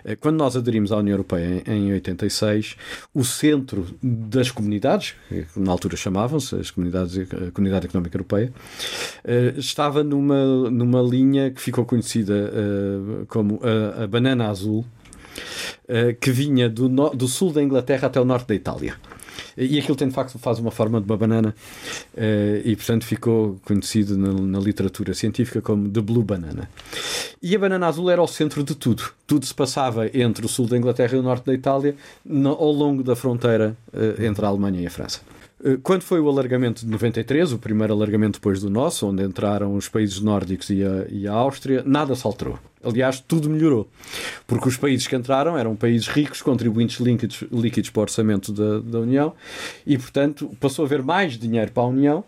[0.05, 0.15] Hum.
[0.19, 2.75] Quando nós aderimos à União Europeia em, em 86,
[3.13, 5.13] o centro das comunidades,
[5.55, 8.51] na altura chamavam-se as comunidades, a Comunidade Económica Europeia,
[9.55, 12.51] estava numa, numa linha que ficou conhecida
[13.29, 14.85] como a, a banana azul
[15.89, 18.95] uh, que vinha do, no, do sul da Inglaterra até o norte da Itália.
[19.57, 21.53] E aquilo tem de facto faz uma forma de uma banana
[22.13, 26.69] uh, e portanto ficou conhecido na, na, literatura científica como The Blue Banana.
[27.41, 29.03] E a banana azul era o centro de tudo.
[29.27, 32.71] Tudo se passava entre o sul da Inglaterra e o norte da Itália no, ao
[32.71, 35.19] longo da fronteira uh, entre a Alemanha e a França.
[35.83, 39.89] Quando foi o alargamento de 93, o primeiro alargamento depois do nosso, onde entraram os
[39.89, 42.57] países nórdicos e a, e a Áustria, nada se alterou.
[42.83, 43.89] Aliás, tudo melhorou.
[44.47, 48.79] Porque os países que entraram eram países ricos, contribuintes líquidos, líquidos para o orçamento da,
[48.79, 49.33] da União,
[49.85, 52.23] e, portanto, passou a haver mais dinheiro para a União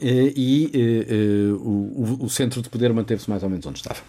[0.00, 4.00] e, e, e o, o, centro de poder manteve-se mais ou menos onde estava.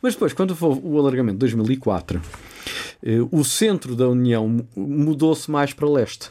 [0.00, 2.20] Mas depois, quando foi o alargamento de 2004,
[3.30, 6.30] o centro da União mudou-se mais para leste.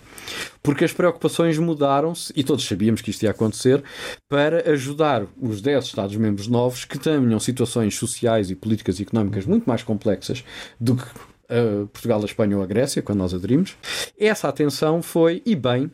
[0.62, 3.84] Porque as preocupações mudaram-se, e todos sabíamos que isto ia acontecer,
[4.28, 9.65] para ajudar os 10 Estados-membros novos que tenham situações sociais e políticas e económicas muito
[9.65, 10.43] mais complexas
[10.80, 11.04] do que
[11.47, 13.78] a Portugal, a Espanha ou a Grécia, quando nós aderimos.
[14.19, 15.91] Essa atenção foi, e bem,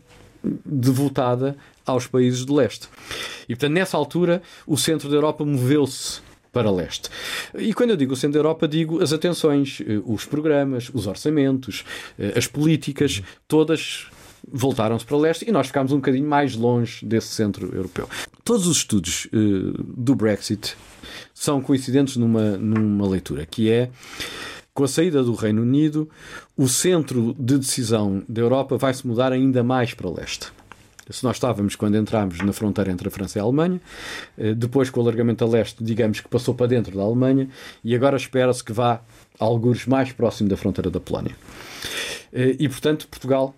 [0.65, 1.55] devotada
[1.85, 2.87] aos países de leste.
[3.43, 7.09] E, portanto, nessa altura, o centro da Europa moveu-se para leste.
[7.57, 11.07] E quando eu digo o centro da Europa, digo as atenções, eh, os programas, os
[11.07, 11.83] orçamentos,
[12.19, 14.07] eh, as políticas, todas
[14.47, 18.09] voltaram-se para leste e nós ficámos um bocadinho mais longe desse centro europeu.
[18.43, 20.75] Todos os estudos uh, do Brexit
[21.33, 23.89] são coincidentes numa, numa leitura, que é
[24.73, 26.09] com a saída do Reino Unido,
[26.55, 30.47] o centro de decisão da Europa vai se mudar ainda mais para leste.
[31.11, 33.81] Se nós estávamos quando entramos na fronteira entre a França e a Alemanha,
[34.37, 37.49] eh, depois com o alargamento a leste, digamos que passou para dentro da Alemanha,
[37.83, 39.01] e agora espera-se que vá
[39.39, 41.35] a alguns mais próximo da fronteira da Polónia.
[42.33, 43.55] Eh, e, portanto, Portugal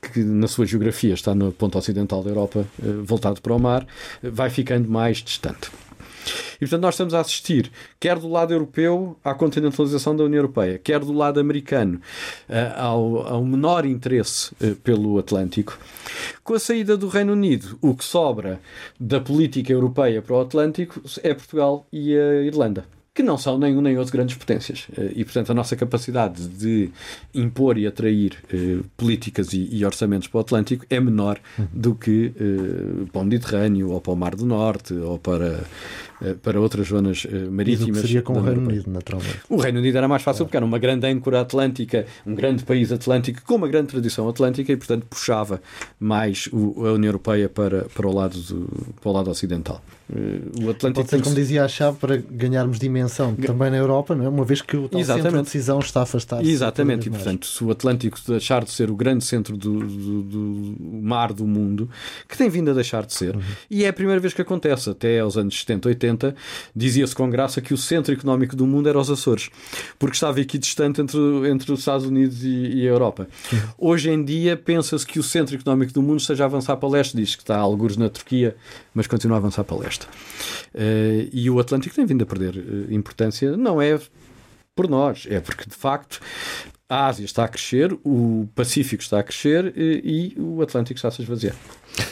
[0.00, 3.86] que na sua geografia está no ponto ocidental da Europa, eh, voltado para o mar,
[4.22, 5.70] vai ficando mais distante.
[6.56, 10.78] E portanto, nós estamos a assistir, quer do lado europeu, à continentalização da União Europeia,
[10.78, 12.00] quer do lado americano,
[12.48, 15.78] eh, ao, ao menor interesse eh, pelo Atlântico.
[16.42, 18.60] Com a saída do Reino Unido, o que sobra
[18.98, 23.76] da política europeia para o Atlântico é Portugal e a Irlanda que não são nem
[23.76, 24.86] um nem outro grandes potências.
[24.96, 26.88] Eh, e, portanto, a nossa capacidade de
[27.34, 31.40] impor e atrair eh, políticas e, e, orçamentos para o Atlântico é menor
[31.72, 35.64] do que eh, para o Mediterrâneo, ou para o Mar do Norte, ou para
[36.22, 37.98] eh, para outras zonas marítimas.
[37.98, 39.40] E seria com o Reino Unido, naturalmente.
[39.48, 42.92] O Reino Unido era mais fácil porque era uma grande âncora atlântica, um grande país
[42.92, 45.60] atlântico com uma grande tradição atlântica e, portanto, puxava
[45.98, 46.56] mais a
[46.92, 49.82] União Europeia para, para, o, lado do, para o lado ocidental.
[50.10, 53.07] O Atlântico Pode ser, como dizia a chave, para ganharmos dimensão
[53.46, 54.28] também na Europa, não é?
[54.28, 56.46] uma vez que o tal centro de decisão está afastado.
[56.46, 60.74] Exatamente, e portanto, se o Atlântico deixar de ser o grande centro do, do, do
[61.02, 61.88] mar do mundo,
[62.28, 63.42] que tem vindo a deixar de ser, uhum.
[63.70, 66.36] e é a primeira vez que acontece, até aos anos 70, 80,
[66.74, 69.50] dizia-se com graça que o centro económico do mundo era os Açores,
[69.98, 71.18] porque estava aqui distante entre,
[71.48, 73.28] entre os Estados Unidos e, e a Europa.
[73.76, 77.16] Hoje em dia pensa-se que o centro económico do mundo esteja a avançar para leste,
[77.16, 78.56] diz que está a alguns na Turquia,
[78.94, 80.06] mas continua a avançar para leste.
[80.74, 83.98] Uh, e o Atlântico tem vindo a perder uh, importância, não é
[84.74, 86.20] por nós, é porque de facto
[86.88, 91.08] a Ásia está a crescer, o Pacífico está a crescer e, e o Atlântico está
[91.08, 91.54] a se esvaziar.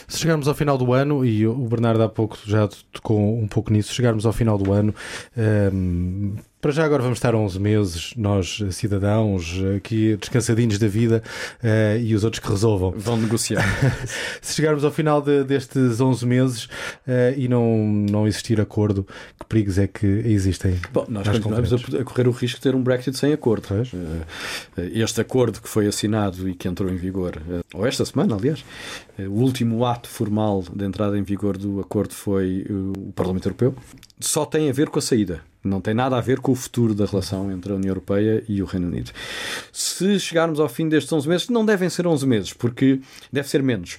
[0.08, 3.72] Se chegarmos ao final do ano, e o Bernardo há pouco já tocou um pouco
[3.72, 4.94] nisso, chegarmos ao final do ano,
[5.36, 11.22] um, ehm, para já agora vamos estar 11 meses, nós cidadãos, aqui descansadinhos da vida
[11.62, 12.92] uh, e os outros que resolvam.
[12.96, 13.64] Vão negociar.
[14.42, 19.06] Se chegarmos ao final de, destes 11 meses uh, e não, não existir acordo,
[19.38, 20.80] que perigos é que existem?
[20.92, 23.68] Bom, nós continuamos a, a, correr o risco de ter um Brexit sem acordo.
[23.72, 24.24] Uh,
[24.92, 27.40] este acordo que foi assinado e que entrou em vigor,
[27.74, 28.64] ou esta semana, aliás,
[29.18, 33.74] o último ato formal de entrada em vigor do acordo foi o Parlamento Europeu,
[34.20, 36.94] só tem a ver com a saída não tem nada a ver com o futuro
[36.94, 39.10] da relação entre a União Europeia e o Reino Unido.
[39.72, 43.00] Se chegarmos ao fim destes 11 meses, não devem ser 11 meses, porque
[43.32, 43.98] deve ser menos.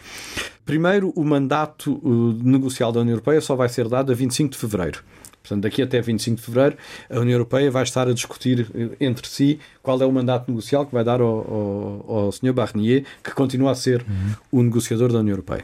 [0.65, 2.01] Primeiro, o mandato
[2.43, 5.03] negocial da União Europeia só vai ser dado a 25 de fevereiro.
[5.47, 6.77] Portanto, daqui até 25 de fevereiro,
[7.09, 10.85] a União Europeia vai estar a discutir eh, entre si qual é o mandato negocial
[10.85, 12.53] que vai dar ao, ao, ao Sr.
[12.53, 14.59] Barnier, que continua a ser uhum.
[14.59, 15.63] o negociador da União Europeia.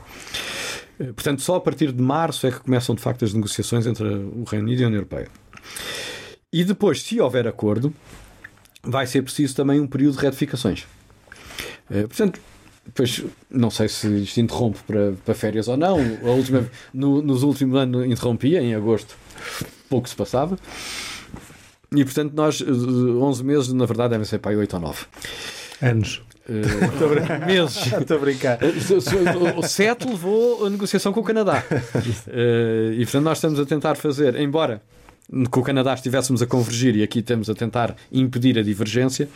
[0.99, 4.05] Eh, portanto, só a partir de março é que começam de facto as negociações entre
[4.05, 5.27] o Reino Unido e a União Europeia.
[6.51, 7.93] E depois, se houver acordo,
[8.83, 10.85] vai ser preciso também um período de retificações.
[11.89, 12.39] Uh, portanto,
[12.85, 15.97] depois não sei se isto interrompe para, para férias ou não.
[16.21, 19.15] Última, no, nos últimos anos interrompia, em agosto
[19.89, 20.57] pouco se passava.
[21.95, 25.05] E portanto, nós, 11 eh, meses, na verdade, devem ser para aí 8 ou 9.
[25.81, 26.21] Anos.
[26.49, 27.77] Uh, meses.
[27.87, 28.59] Estou a brincar.
[29.57, 31.63] O 7 levou a negociação com o Canadá.
[32.27, 34.81] Uh, e portanto, nós estamos a tentar fazer, embora
[35.49, 39.27] com o Canadá estivéssemos a convergir e aqui estamos a tentar impedir a divergência,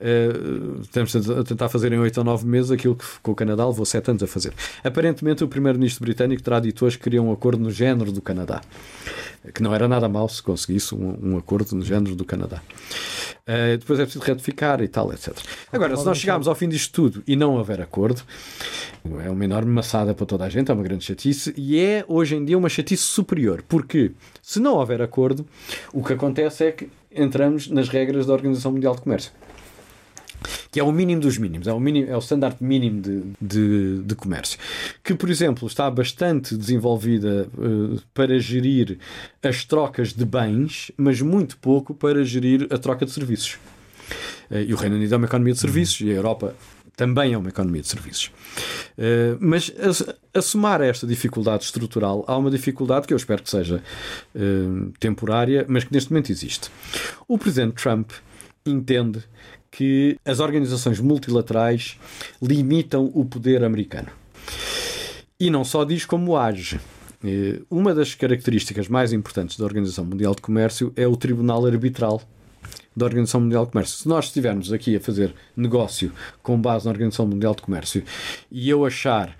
[0.00, 3.66] uh, estamos a tentar fazer em 8 ou 9 meses aquilo que com o Canadá
[3.66, 4.52] levou 7 anos a fazer.
[4.82, 8.62] Aparentemente, o primeiro-ministro britânico terá dito hoje que queria um acordo no género do Canadá,
[9.52, 12.60] que não era nada mal se conseguisse um, um acordo no género do Canadá.
[13.46, 15.34] Uh, depois é preciso retificar e tal, etc.
[15.72, 18.22] Agora, se nós chegarmos ao fim disto tudo e não houver acordo,
[19.24, 22.36] é uma enorme maçada para toda a gente, é uma grande chatice e é hoje
[22.36, 25.46] em dia uma chatice superior, porque se não houver acordo,
[25.92, 29.32] o que acontece é que entramos nas regras da Organização Mundial de Comércio
[30.70, 34.02] que é o mínimo dos mínimos, é o, mínimo, é o standard mínimo de, de,
[34.02, 34.58] de comércio,
[35.02, 38.98] que, por exemplo, está bastante desenvolvida uh, para gerir
[39.42, 43.58] as trocas de bens, mas muito pouco para gerir a troca de serviços.
[44.50, 46.54] e o Reino Unido é uma economia de serviços e a Europa
[46.98, 48.32] também é uma economia de serviços.
[48.98, 53.40] Uh, mas a, a, somar a esta dificuldade estrutural, há uma dificuldade que eu espero
[53.40, 53.80] que seja
[54.34, 56.68] uh, temporária, mas que neste momento existe.
[57.28, 58.10] O presidente Trump
[58.66, 59.22] entende
[59.70, 61.98] que as organizações multilaterais
[62.40, 64.08] limitam o poder americano.
[65.38, 66.80] E não só diz como age.
[67.22, 72.22] Uh, uma das características mais importantes da Organização Mundial de Comércio é o tribunal arbitral
[72.98, 73.98] da Organização Mundial de Comércio.
[73.98, 78.02] Se nós estivermos aqui a fazer negócio com base na Organização Mundial de Comércio
[78.50, 79.36] e eu achar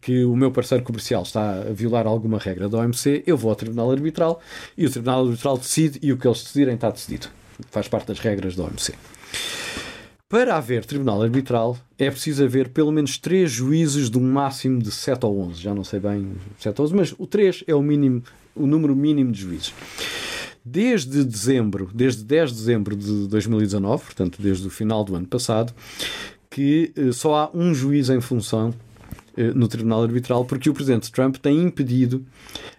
[0.00, 3.56] que o meu parceiro comercial está a violar alguma regra da OMC, eu vou ao
[3.56, 4.40] Tribunal Arbitral
[4.78, 7.26] e o Tribunal Arbitral decide e o que eles decidirem está decidido.
[7.70, 8.94] Faz parte das regras da OMC.
[10.32, 14.90] Para haver tribunal arbitral, é preciso haver pelo menos três juízes de um máximo de
[14.90, 15.60] 7 ou 11.
[15.60, 18.22] Já não sei bem 7 ou 11, mas o 3 é o mínimo,
[18.56, 19.74] o número mínimo de juízes
[20.64, 25.74] desde dezembro, desde 10 de dezembro de 2019, portanto, desde o final do ano passado,
[26.48, 28.72] que eh, só há um juiz em função
[29.54, 32.24] no Tribunal Arbitral, porque o Presidente Trump tem impedido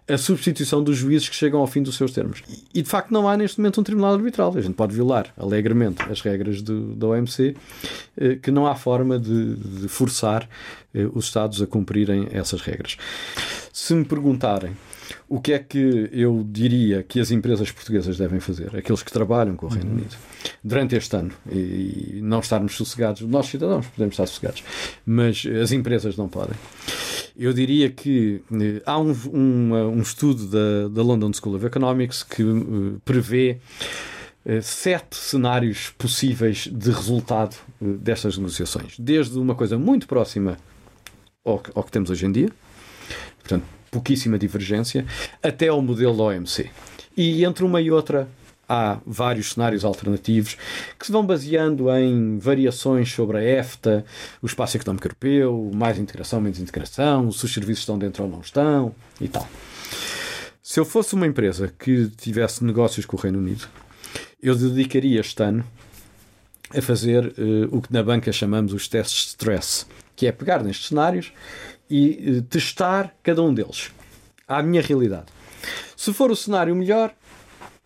[0.08, 2.44] a substituição dos juízes que chegam ao fim dos seus termos.
[2.74, 4.54] E de facto não há neste momento um Tribunal Arbitral.
[4.56, 7.56] A gente pode violar alegremente as regras do, da OMC,
[8.18, 10.48] eh, que não há forma de, de forçar
[11.14, 12.98] os Estados a cumprirem essas regras.
[13.72, 14.74] Se me perguntarem
[15.28, 19.56] o que é que eu diria que as empresas portuguesas devem fazer, aqueles que trabalham
[19.56, 19.96] com o Reino uhum.
[19.98, 20.16] Unido,
[20.64, 24.64] durante este ano, e não estarmos sossegados, nossos cidadãos podemos estar sossegados,
[25.06, 26.56] mas as empresas não podem.
[27.36, 32.22] Eu diria que eh, há um, um, um estudo da, da, London School of Economics
[32.22, 33.58] que uh, prevê
[34.46, 40.58] uh, sete cenários possíveis de resultado destas negociações, desde uma coisa muito próxima
[41.44, 42.50] ao que, ao que temos hoje em dia,
[43.40, 45.06] portanto, pouquíssima divergência,
[45.42, 46.70] até ao modelo da OMC.
[47.16, 48.28] E entre uma e outra
[48.68, 50.58] há vários cenários alternativos
[50.98, 54.04] que se vão baseando em variações sobre a EFTA,
[54.42, 58.42] o espaço económico europeu, mais integração, menos integração, se os serviços estão dentro ou não
[58.42, 59.48] estão e tal.
[60.62, 63.68] Se eu fosse uma empresa que tivesse negócios com o Reino Unido,
[64.42, 65.64] eu dedicaria este ano
[66.76, 70.64] a fazer uh, o que na banca chamamos os testes de stress, que é pegar
[70.64, 71.32] nestes cenários
[71.90, 73.92] e uh, testar cada um deles
[74.48, 75.26] à minha realidade.
[75.96, 77.14] Se for o cenário melhor,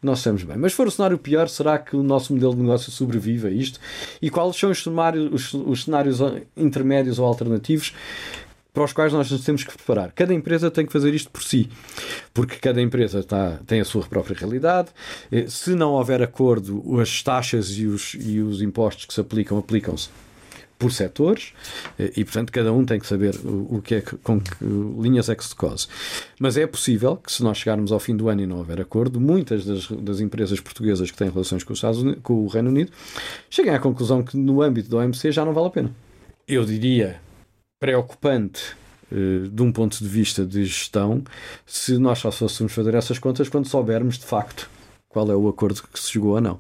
[0.02, 0.58] nós estamos bem.
[0.58, 3.52] Mas se for o cenário pior, será que o nosso modelo de negócio sobrevive a
[3.52, 3.80] isto?
[4.22, 6.20] E quais são os cenários, os, os cenários
[6.56, 7.94] intermédios ou alternativos
[8.78, 10.12] para os quais nós nos temos que preparar.
[10.12, 11.68] Cada empresa tem que fazer isto por si,
[12.32, 14.90] porque cada empresa está, tem a sua própria realidade.
[15.32, 19.58] Eh, se não houver acordo, as taxas e os, e os impostos que se aplicam,
[19.58, 20.10] aplicam-se
[20.78, 21.54] por setores
[21.98, 24.52] e, portanto, cada um tem que saber o que é que, com que
[25.00, 25.88] linhas é que se cose.
[26.40, 29.20] Mas é possível que, se nós chegarmos ao fim do ano e não houver acordo,
[29.20, 32.70] muitas das, das empresas portuguesas que têm relações com, os Estados Unidos, com o Reino
[32.70, 32.92] Unido
[33.50, 35.92] cheguem à conclusão que, no âmbito da OMC, já não vale a pena.
[36.48, 37.26] Eu diria
[37.80, 38.76] preocupante
[39.12, 41.24] eh, de um ponto de vista de gestão
[41.66, 44.70] se nós só fôssemos fazer essas contas quando soubermos de facto
[45.18, 46.60] qual é o acordo que se chegou ou não.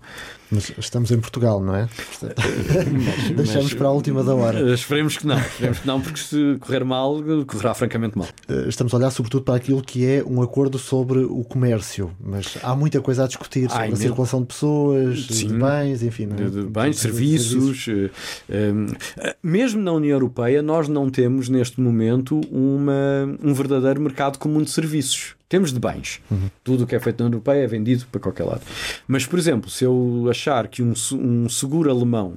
[0.49, 1.89] Mas estamos em Portugal, não é?
[2.23, 4.73] mas, Deixamos mas, para a última da hora.
[4.73, 8.27] Esperemos que não, esperemos que não, porque se correr mal, correrá francamente mal.
[8.47, 12.57] Eh, estamos a olhar sobretudo para aquilo que é um acordo sobre o comércio, mas
[12.63, 16.29] há muita coisa a discutir sobre a circulação de pessoas, Sim, de bens, enfim.
[16.31, 16.49] É?
[16.49, 17.83] De bens, de serviços.
[17.83, 18.11] serviços.
[18.49, 18.71] Eh,
[19.17, 24.63] eh, mesmo na União Europeia, nós não temos neste momento uma, um verdadeiro mercado comum
[24.63, 25.36] de serviços.
[25.49, 26.19] Temos de bens.
[26.29, 26.49] Uhum.
[26.61, 28.61] Tudo o que é feito na União Europeia é vendido para qualquer lado.
[29.07, 32.33] Mas, por exemplo, se eu achar que um, um seguro alemão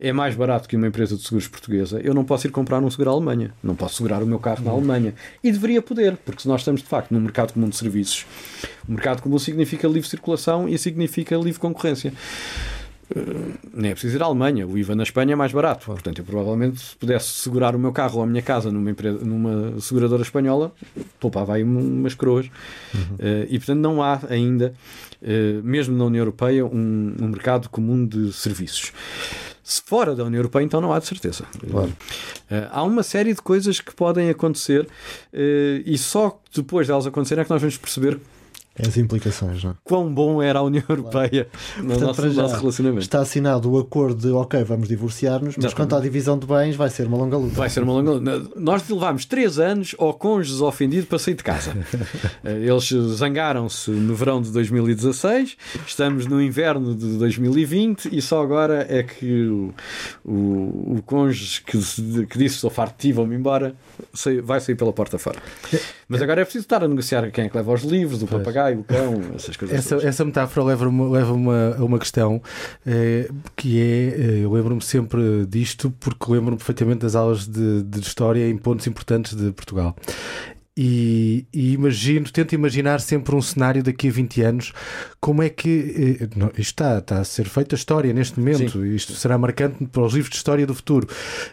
[0.00, 2.90] é mais barato que uma empresa de seguros portuguesa, eu não posso ir comprar um
[2.90, 3.54] seguro à Alemanha.
[3.62, 5.14] Não posso segurar o meu carro na Alemanha.
[5.44, 8.26] E deveria poder, porque se nós estamos de facto num mercado comum de serviços,
[8.88, 12.12] o mercado comum significa livre circulação e significa livre concorrência.
[13.72, 15.86] Nem é preciso ir à Alemanha, o IVA na Espanha é mais barato.
[15.86, 19.24] Portanto, eu provavelmente, se pudesse segurar o meu carro ou a minha casa numa, empresa,
[19.24, 20.72] numa seguradora espanhola,
[21.18, 22.46] poupava aí umas coroas.
[22.94, 23.00] Uhum.
[23.00, 24.74] Uh, e, portanto, não há ainda
[25.22, 28.92] eh, mesmo na União Europeia, um, um mercado comum de serviços.
[29.62, 31.44] Se fora da União Europeia, então não há de certeza.
[31.70, 31.88] Claro.
[32.50, 34.88] Uh, há uma série de coisas que podem acontecer
[35.84, 38.18] e só depois delas acontecerem é que nós vamos perceber
[38.86, 39.74] as implicações, não é?
[39.84, 41.82] Quão bom era a União Europeia claro.
[41.82, 43.02] no Portanto, nosso, já, nosso, relacionamento.
[43.02, 46.90] Está assinado o acordo de, ok, vamos divorciar-nos, mas quanto à divisão de bens, vai
[46.90, 47.54] ser uma longa luta.
[47.54, 48.50] Vai ser uma longa luta.
[48.56, 51.72] Nós levámos três anos ao cônjuge ofendido para sair de casa.
[52.44, 58.86] Eh, eles zangaram-se no verão de 2016, estamos no inverno de 2020 e só agora
[58.88, 59.74] é que o,
[60.24, 61.78] o, o cônjuge que,
[62.26, 63.74] que disse estou farto de ti, vou-me embora,
[64.42, 65.38] vai sair pela porta fora.
[66.08, 68.69] Mas agora é preciso estar a negociar quem é que leva os livros, o papagaio
[68.70, 69.76] pai, o cão, essas coisas.
[69.76, 72.42] Essa, essa metáfora leva-me leva uma, a uma questão
[72.86, 78.00] eh, que é, eh, eu lembro-me sempre disto porque lembro-me perfeitamente das aulas de, de
[78.00, 79.96] história em pontos importantes de Portugal.
[80.76, 84.72] E, e, imagino, tento imaginar sempre um cenário daqui a 20 anos,
[85.20, 88.80] como é que eh, não, isto está, está a ser feita a história neste momento,
[88.80, 88.94] Sim.
[88.94, 91.06] isto será marcante para os livros de história do futuro.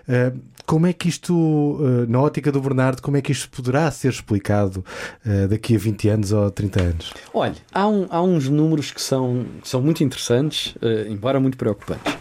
[0.07, 3.89] Uh, como é que isto, uh, na ótica do Bernardo, como é que isto poderá
[3.89, 4.85] ser explicado
[5.25, 7.13] uh, daqui a 20 anos ou 30 anos?
[7.33, 10.75] Olha, há, um, há uns números que são, que são muito interessantes,
[11.09, 12.13] embora muito preocupantes.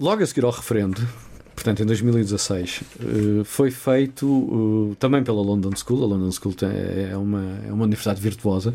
[0.00, 1.00] Logo a seguir ao referendo,
[1.54, 6.02] portanto, em 2016, eh, foi feito eh, também pela London School.
[6.04, 8.74] A London School é uma, é uma universidade virtuosa.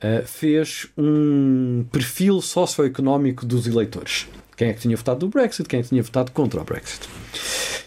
[0.00, 4.26] Eh, fez um perfil socioeconómico dos eleitores.
[4.58, 7.08] Quem é que tinha votado do Brexit, quem é que tinha votado contra o Brexit.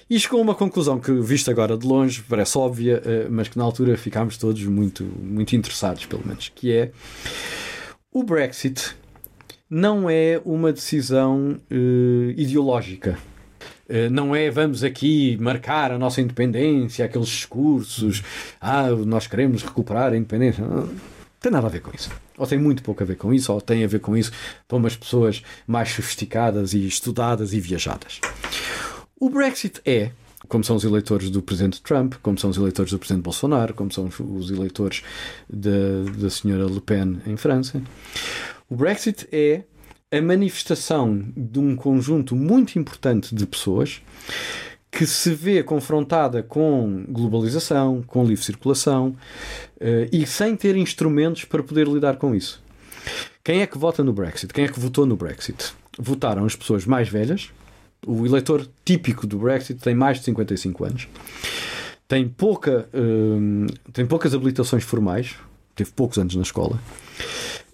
[0.09, 3.63] E chegou a uma conclusão que, vista agora de longe, parece óbvia, mas que na
[3.63, 6.91] altura ficámos todos muito, muito interessados, pelo menos, que é
[8.11, 8.95] o Brexit
[9.69, 13.17] não é uma decisão uh, ideológica
[13.91, 18.23] eh, não é vamos aqui marcar a nossa independência, aqueles discursos,
[18.61, 20.65] ah, nós queremos recuperar a independência.
[20.65, 20.89] Não
[21.41, 22.09] tem nada a ver com isso.
[22.41, 24.31] Ou tem muito pouco a ver com isso, ou tem a ver com isso
[24.67, 28.19] para umas pessoas mais sofisticadas e estudadas e viajadas.
[29.19, 30.09] O Brexit é,
[30.47, 33.91] como são os eleitores do presidente Trump, como são os eleitores do presidente Bolsonaro, como
[33.91, 35.03] são os eleitores
[35.47, 35.69] da,
[36.17, 37.79] da senhora Le Pen em França.
[38.67, 39.61] O Brexit é
[40.11, 44.01] a manifestação de um conjunto muito importante de pessoas
[44.89, 49.15] que se vê confrontada com globalização, com livre circulação
[50.11, 52.61] e sem ter instrumentos para poder lidar com isso.
[53.43, 54.53] Quem é que vota no Brexit?
[54.53, 55.73] Quem é que votou no Brexit?
[55.97, 57.49] Votaram as pessoas mais velhas.
[58.05, 61.07] O eleitor típico do Brexit tem mais de 55 anos.
[62.07, 65.35] Tem, pouca, uh, tem poucas habilitações formais.
[65.75, 66.79] Teve poucos anos na escola.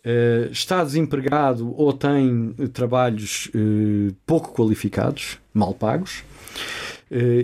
[0.06, 6.24] Uh, está desempregado ou tem trabalhos uh, pouco qualificados, mal pagos,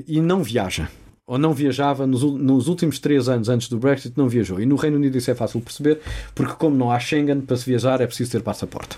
[0.08, 0.90] e não viaja.
[1.26, 4.60] Ou não viajava nos, nos, últimos três anos antes do Brexit, não viajou.
[4.60, 6.02] E no Reino Unido isso é fácil perceber,
[6.36, 8.98] porque como não há Schengen, para se viajar é preciso ter passaporte.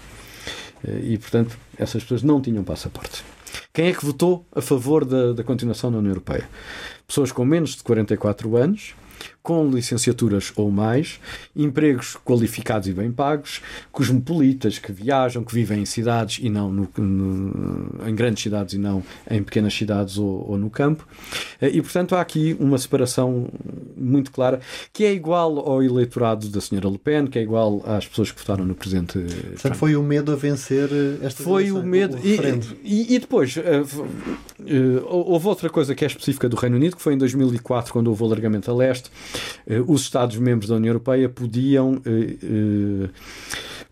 [1.03, 3.23] e, portanto, essas pessoas não tinham passaporte.
[3.71, 6.47] Quem é que votou a favor da, da continuação da União Europeia?
[7.07, 8.95] Pessoas com menos de 44 anos,
[9.45, 11.19] com licenciaturas ou mais,
[11.55, 16.89] empregos qualificados e bem pagos, cosmopolitas que viajam, que vivem em cidades e não no,
[16.97, 21.07] no, em grandes cidades e não em pequenas cidades ou, ou, no campo.
[21.61, 23.47] Eh, e, portanto, há aqui uma separação
[23.95, 24.59] muito clara
[24.91, 28.39] que é igual ao eleitorado da senhora Le Pen, que é igual às pessoas que
[28.39, 29.19] votaram no presidente.
[29.19, 29.75] Portanto, Trump.
[29.75, 32.17] foi o medo a vencer eh, esta Foi o medo.
[32.17, 32.39] O e,
[32.83, 37.01] e, e, depois, uh, uh, houve outra coisa que é específica do Reino Unido, que
[37.03, 39.34] foi em 2004, quando houve o alargamento a leste eh,
[39.87, 43.09] os Estados-membros da União Europeia podiam eh, eh,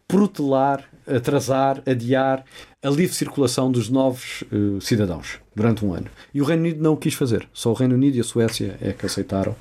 [0.07, 2.43] protelar, atrasar, adiar
[2.81, 4.43] a livre circulação dos novos
[4.81, 6.07] cidadãos durante um ano.
[6.33, 7.47] E o Reino Unido não o quis fazer.
[7.53, 9.55] Só o Reino Unido e a Suécia é que aceitaram,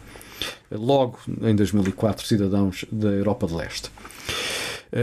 [0.71, 3.91] logo em 2004, cidadãos da Europa de Leste.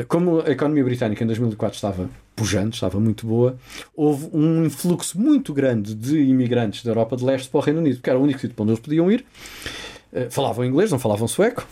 [0.08, 2.10] Como a economia britânica em 2004 estava
[2.40, 3.58] pujante, estava muito boa,
[3.94, 7.98] houve um influxo muito grande de imigrantes da Europa de Leste para o Reino Unido,
[7.98, 9.26] porque era o único sítio para onde eles podiam ir.
[10.12, 11.66] Eh, falavam inglês, não falavam sueco.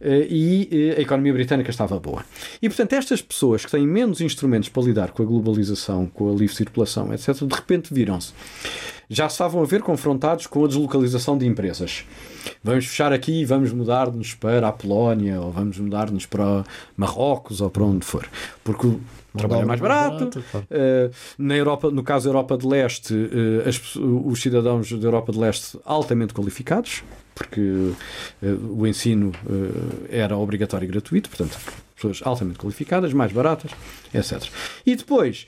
[0.00, 2.24] Eh, e eh, a economia britânica estava boa.
[2.60, 6.34] E, portanto, estas pessoas que têm menos instrumentos para lidar com a globalização, com a
[6.34, 8.32] livre circulação, etc., de repente viram-se.
[9.08, 12.04] Já estavam a ver confrontados com a deslocalização de empresas.
[12.62, 16.64] Vamos fechar aqui e vamos mudar-nos para a Polónia, ou vamos mudar-nos para
[16.96, 18.28] Marrocos, ou para onde for.
[18.62, 18.86] Porque
[19.38, 20.18] trabalho mais barato.
[20.18, 20.66] barato claro.
[20.70, 25.32] uh, na Europa, no caso da Europa de Leste, uh, as, os cidadãos da Europa
[25.32, 27.02] de Leste altamente qualificados,
[27.34, 27.94] porque uh,
[28.76, 29.32] o ensino
[30.10, 31.58] era obrigatório e gratuito, portanto,
[31.94, 33.70] pessoas altamente qualificadas, mais baratas,
[34.12, 34.42] etc.
[34.84, 35.46] E depois,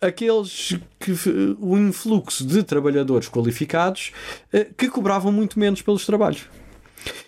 [0.00, 1.12] aqueles que
[1.60, 4.12] o influxo de trabalhadores qualificados
[4.76, 6.48] que cobravam muito menos pelos trabalhos.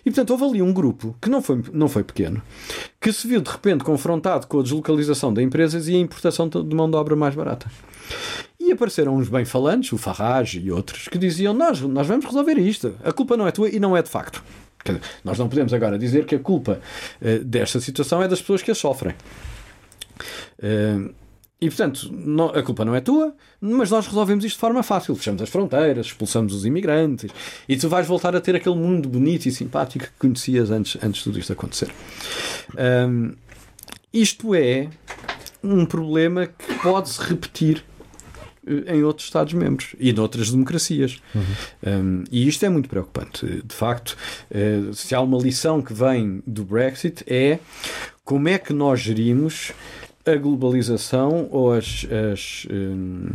[0.05, 2.41] E portanto houve ali um grupo que não foi, não foi pequeno,
[2.99, 6.75] que se viu de repente confrontado com a deslocalização de empresas e a importação de
[6.75, 7.69] mão de obra mais barata.
[8.59, 12.95] E apareceram uns bem-falantes, o Farrage e outros, que diziam: nós, nós vamos resolver isto.
[13.03, 14.43] A culpa não é tua e não é de facto.
[14.85, 16.79] Dizer, nós não podemos agora dizer que a culpa
[17.21, 19.15] uh, desta situação é das pessoas que a sofrem.
[20.59, 21.13] Uh,
[21.63, 25.15] e portanto, não, a culpa não é tua, mas nós resolvemos isto de forma fácil.
[25.15, 27.31] Fechamos as fronteiras, expulsamos os imigrantes
[27.69, 31.19] e tu vais voltar a ter aquele mundo bonito e simpático que conhecias antes, antes
[31.19, 31.89] de tudo isto acontecer.
[33.07, 33.31] Um,
[34.11, 34.89] isto é
[35.63, 37.81] um problema que pode se repetir
[38.85, 41.21] em outros Estados-membros e noutras democracias.
[41.33, 41.43] Uhum.
[41.87, 43.63] Um, e isto é muito preocupante.
[43.63, 44.17] De facto,
[44.51, 47.59] uh, se há uma lição que vem do Brexit é
[48.25, 49.71] como é que nós gerimos
[50.25, 53.27] a globalização ou as, as um,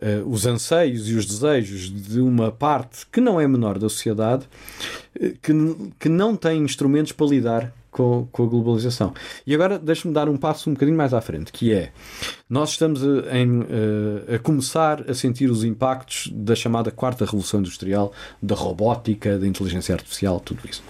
[0.00, 4.46] uh, os anseios e os desejos de uma parte que não é menor da sociedade
[5.20, 5.52] uh, que,
[5.98, 9.14] que não tem instrumentos para lidar com, com a globalização.
[9.46, 11.92] E agora deixe-me dar um passo um bocadinho mais à frente, que é
[12.50, 18.12] nós estamos a, a, a começar a sentir os impactos da chamada quarta revolução industrial,
[18.42, 20.82] da robótica, da inteligência artificial, tudo isso.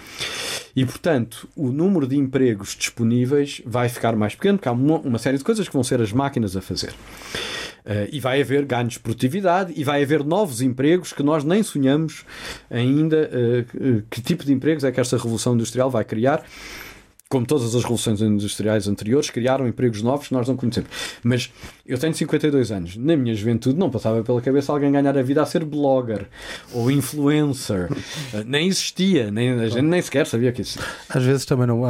[0.77, 5.18] E, portanto, o número de empregos disponíveis vai ficar mais pequeno, porque há uma, uma
[5.18, 6.91] série de coisas que vão ser as máquinas a fazer.
[7.85, 11.62] Uh, e vai haver ganhos de produtividade e vai haver novos empregos que nós nem
[11.62, 12.25] sonhamos
[12.70, 16.43] ainda uh, que tipo de empregos é que esta revolução industrial vai criar
[17.35, 20.89] como todas as revoluções industriais anteriores, criaram empregos novos que nós não conhecemos.
[21.22, 21.53] Mas
[21.87, 22.97] eu tenho 52 anos.
[22.97, 26.26] Na minha juventude não passava pela cabeça alguém ganhar a vida a ser blogger
[26.72, 27.91] ou influencer.
[28.47, 30.78] nem existia, nem, a gente nem sequer sabia que isso.
[31.09, 31.82] Às vezes também não.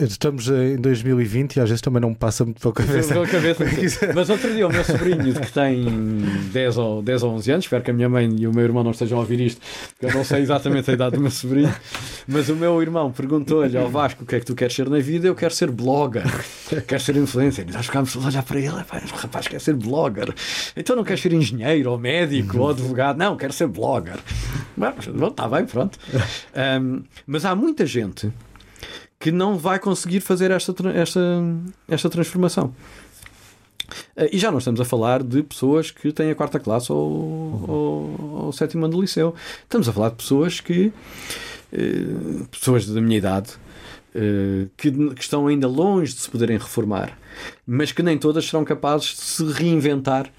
[0.00, 3.12] Estamos em 2020 e às vezes também não passa muito pela cabeça.
[3.12, 3.64] Pela cabeça
[4.14, 5.84] Mas outro dia o meu sobrinho, que tem
[6.52, 8.82] 10 ou, 10 ou 11 anos, espero que a minha mãe e o meu irmão
[8.82, 11.74] não estejam a ouvir isto, porque eu não sei exatamente a idade do meu sobrinho,
[12.26, 14.98] mas o meu irmão perguntou-lhe ao Vasco o que é que tu queres ser na
[14.98, 16.24] vida, eu quero ser blogger,
[16.86, 17.66] quero ser influencer.
[17.68, 20.34] E nós ficámos a olhar para ele, o rapaz quer ser blogger.
[20.76, 24.18] Então não quer ser engenheiro ou médico ou advogado, não, quero ser blogger.
[25.28, 25.98] Está bem, pronto.
[26.80, 28.32] Um, mas há muita gente
[29.18, 31.20] que não vai conseguir fazer esta, esta,
[31.88, 32.74] esta transformação.
[34.16, 37.10] Uh, e já não estamos a falar de pessoas que têm a quarta classe ou,
[37.10, 37.64] uhum.
[37.68, 39.34] ou, ou sétimo ano de liceu.
[39.62, 40.92] Estamos a falar de pessoas que.
[41.72, 43.52] Uh, pessoas da minha idade
[44.76, 47.16] que, que, estão ainda longe de se poderem reformar,
[47.66, 50.30] mas que nem todas serão capazes de se reinventar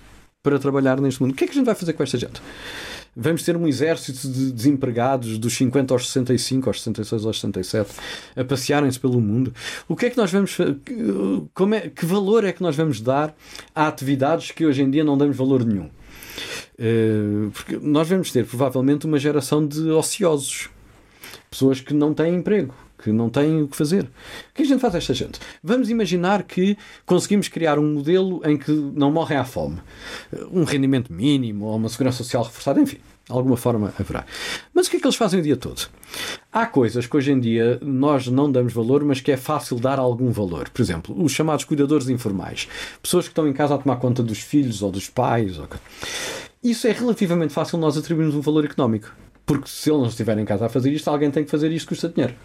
[0.43, 1.31] para trabalhar neste mundo.
[1.31, 2.41] O que é que a gente vai fazer com esta gente?
[3.15, 7.91] Vamos ter um exército de desempregados dos 50 aos 65, aos 66 aos 67,
[8.35, 9.53] a passearem-se pelo mundo.
[9.87, 10.57] O que é que nós vamos
[11.53, 13.35] como é, que valor é que nós vamos dar
[13.73, 15.89] a atividades que hoje em dia não damos valor nenhum?
[16.77, 20.69] Eh, porque nós vamos ter provavelmente uma geração de ociosos,
[21.51, 22.73] pessoas que não têm emprego
[23.03, 24.03] que não têm o que fazer.
[24.03, 25.39] O que a gente faz a esta gente?
[25.61, 29.79] Vamos imaginar que conseguimos criar um modelo em que não morrem à fome.
[30.51, 32.97] Um rendimento mínimo ou uma segurança social reforçada, enfim.
[33.29, 34.25] Alguma forma haverá.
[34.73, 35.87] Mas o que é que eles fazem o dia todo?
[36.51, 39.97] Há coisas que hoje em dia nós não damos valor, mas que é fácil dar
[39.97, 40.69] algum valor.
[40.69, 42.67] Por exemplo, os chamados cuidadores informais.
[43.01, 45.57] Pessoas que estão em casa a tomar conta dos filhos ou dos pais.
[45.57, 45.67] Ou...
[46.61, 49.13] Isso é relativamente fácil nós atribuirmos um valor económico.
[49.45, 51.87] Porque se ele não estiver em casa a fazer isto, alguém tem que fazer isto,
[51.87, 52.35] custa dinheiro.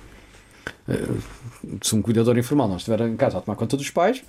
[0.89, 4.23] Eh, se um cuidador informal não estiver em casa a tomar conta dos pais,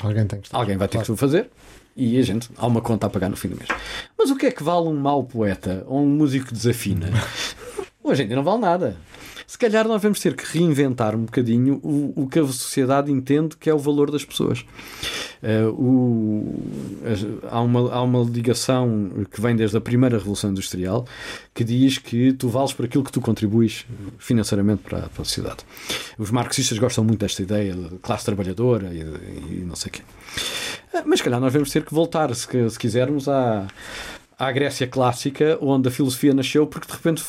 [0.00, 0.58] alguém, tem que estar.
[0.58, 1.06] alguém vai ter claro.
[1.06, 1.50] que o fazer
[1.96, 3.68] e a gente há uma conta a pagar no fim do mês.
[4.16, 7.08] Mas o que é que vale um mau poeta ou um músico que desafina?
[8.04, 8.96] Hoje em dia não vale nada
[9.46, 13.56] se calhar nós vamos ter que reinventar um bocadinho o, o que a sociedade entende
[13.56, 14.64] que é o valor das pessoas.
[15.42, 16.60] Uh, o,
[17.50, 21.06] há, uma, há uma ligação que vem desde a primeira Revolução Industrial
[21.54, 23.86] que diz que tu vales por aquilo que tu contribuis
[24.18, 25.58] financeiramente para, para a sociedade.
[26.18, 30.02] Os marxistas gostam muito desta ideia de classe trabalhadora e, e não sei o quê.
[30.94, 33.66] Uh, mas, se calhar, nós vamos ter que voltar, se, se quisermos, à
[34.38, 37.24] à Grécia clássica, onde a filosofia nasceu, porque de repente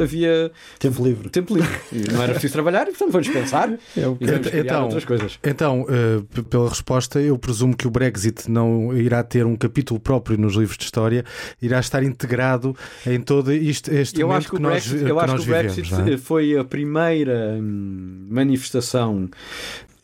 [0.00, 1.30] havia tempo livre.
[1.30, 1.80] Tempo livre.
[1.90, 4.56] E não era preciso trabalhar, e portanto vamos pensar é que...
[4.56, 5.38] e então, outras coisas.
[5.42, 10.36] Então, uh, pela resposta, eu presumo que o Brexit não irá ter um capítulo próprio
[10.36, 11.24] nos livros de história,
[11.60, 12.76] irá estar integrado
[13.06, 16.12] em todo isto, este eu momento que, que, nós, Brexit, eu acho que o Brexit
[16.12, 16.18] é?
[16.18, 19.30] foi a primeira hum, manifestação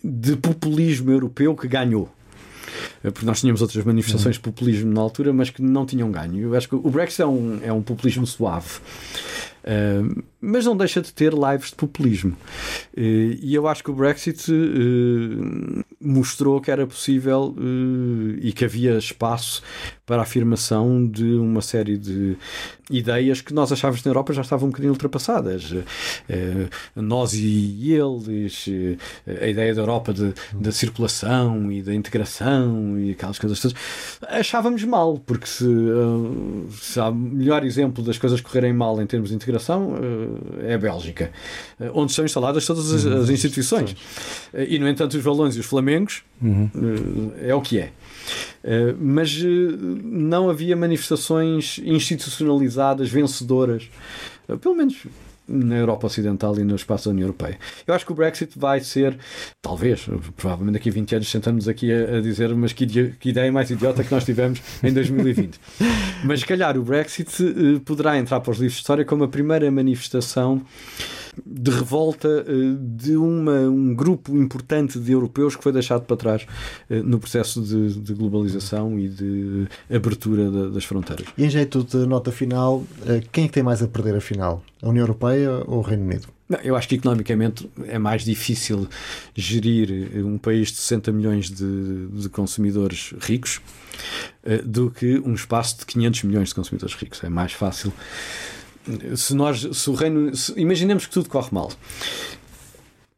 [0.03, 2.09] de populismo europeu que ganhou.
[3.03, 6.41] Porque nós tínhamos outras manifestações de populismo na altura, mas que não tinham ganho.
[6.41, 8.81] Eu acho que o Brexit é um, é um populismo suave.
[9.65, 12.37] Uh, mas não deixa de ter lives de populismo.
[12.97, 17.55] Uh, e eu acho que o Brexit uh, mostrou que era possível
[18.41, 19.63] e que havia espaço
[20.07, 22.37] para a afirmação de uma série de
[22.91, 25.75] ideias que nós achávamos na Europa já estavam um bocadinho ultrapassadas.
[26.97, 28.67] nós e eles,
[29.43, 33.77] a ideia da Europa de, da circulação e da integração e aquelas coisas todas,
[34.23, 35.67] achávamos mal, porque se,
[36.81, 39.95] se há melhor exemplo das coisas correrem mal em termos de integração
[40.63, 41.33] é a Bélgica,
[41.81, 43.97] eh, onde estão instaladas todas as, as instituições.
[44.53, 47.33] Eh, e, no entanto, os valões e os flamengos uhum.
[47.41, 47.93] é o que é.
[49.01, 49.43] Mas
[50.03, 53.89] não havia manifestações institucionalizadas, vencedoras.
[54.61, 55.07] Pelo menos
[55.49, 57.59] na Europa Ocidental e no espaço da União Europeia.
[57.87, 59.19] Eu acho que o Brexit vai ser,
[59.63, 63.51] talvez, provavelmente daqui a 20 anos, sentamos aqui a, a dizer, mas que, que, ideia
[63.51, 65.59] mais idiota que nós tivemos em 2020.
[66.25, 69.29] mas, se calhar, o Brexit uh, poderá entrar para os livros de história como a
[69.29, 70.63] primeira manifestação
[71.45, 76.47] de revolta eh, de uma, um grupo importante de europeus que foi deixado para trás
[76.89, 81.27] eh, no processo de, de globalização e de abertura das fronteiras.
[81.37, 84.63] E em jeito de nota final, eh, quem é que tem mais a perder afinal?
[84.83, 86.29] A União Europeia ou o Reino Unido?
[86.49, 88.89] Não, eu acho que economicamente é mais difícil
[89.35, 93.61] gerir um país de 60 milhões de, de consumidores ricos
[94.65, 97.23] do que um espaço de 500 milhões de consumidores ricos.
[97.23, 97.93] É mais fácil
[99.17, 101.71] se nós, se o reino, se, imaginemos que tudo corre mal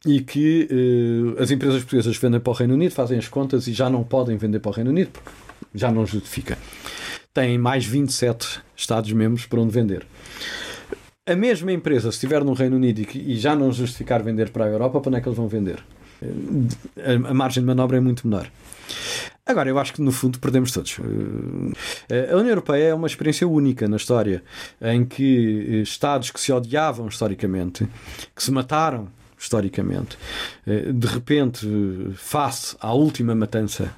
[0.04, 3.72] e que uh, as empresas portuguesas vendem para o Reino Unido, fazem as contas e
[3.72, 5.30] já não podem vender para o Reino Unido porque
[5.74, 6.56] já não justifica.
[7.32, 10.06] Têm mais 27 Estados-membros para onde vender.
[11.26, 14.68] A mesma empresa, se estiver no Reino Unido e, já não justificar vender para a
[14.68, 15.78] Europa, para onde é que eles vão vender?
[16.98, 18.50] A, a margem de manobra é muito menor.
[19.50, 20.96] Agora, eu acho que no fundo perdemos todos.
[22.08, 24.44] Eh, a União Europeia é uma experiência única na história,
[24.80, 27.84] em que eh, Estados que se odiavam historicamente,
[28.34, 30.16] que se mataram historicamente,
[30.68, 31.66] eh, de repente,
[32.14, 33.92] face à última matança,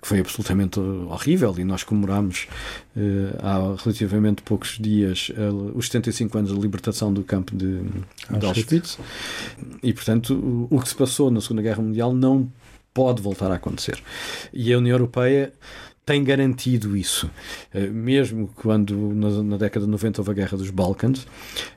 [0.00, 2.46] que foi absolutamente horrível, e nós comemoramos
[3.42, 5.32] há relativamente poucos dias
[5.74, 7.80] os 75 anos da libertação do campo de,
[8.38, 8.98] de Auschwitz,
[9.82, 12.48] e portanto, o que se passou na Segunda Guerra Mundial não
[12.94, 14.00] pode voltar a acontecer.
[14.52, 15.52] E a União Europeia
[16.06, 17.30] tem garantido isso.
[17.72, 21.26] Eh, mesmo quando na, década de 90 houve a guerra dos Balcãs,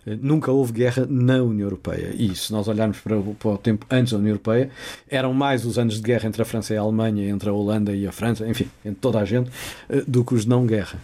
[0.05, 2.13] eh, nunca houve guerra na União Europeia.
[2.15, 4.69] E se nós olharmos para o, para o, tempo antes da União Europeia,
[5.09, 7.93] eram mais os anos de guerra entre a França e a Alemanha, entre a Holanda
[7.95, 9.49] e a França, enfim, entre toda a gente,
[9.89, 10.99] eh, do que os não guerra.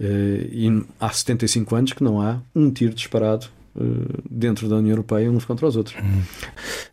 [0.00, 0.68] E
[0.98, 3.46] há 75 anos que não há um tiro disparado
[4.30, 5.96] dentro da União Europeia uns contra os outros.
[5.96, 6.22] Uhum.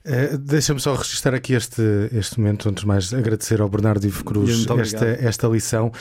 [0.05, 4.23] Uh, Deixa-me só registrar aqui este, este momento, antes de mais agradecer ao Bernardo Ivo
[4.23, 5.91] Cruz esta, esta lição uh,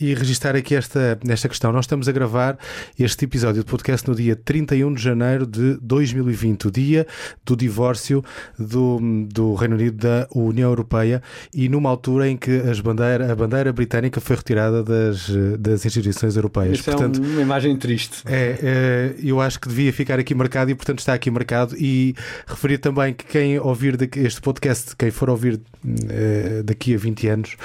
[0.00, 1.72] e registrar aqui esta, esta questão.
[1.72, 2.58] Nós estamos a gravar
[2.98, 7.06] este episódio de podcast no dia 31 de janeiro de 2020, o dia
[7.44, 8.24] do divórcio
[8.58, 8.98] do,
[9.28, 13.72] do Reino Unido da União Europeia e numa altura em que as bandeira, a bandeira
[13.72, 15.28] britânica foi retirada das,
[15.58, 16.78] das instituições europeias.
[16.78, 18.22] Isso Portanto, é uma imagem triste.
[18.26, 21.76] É, é, eu acho que devia ficar aqui marcado e, portanto, está aqui marcado.
[21.76, 22.14] E
[22.46, 27.56] referir também que quem ouvir este podcast, quem for ouvir uh, daqui a 20 anos,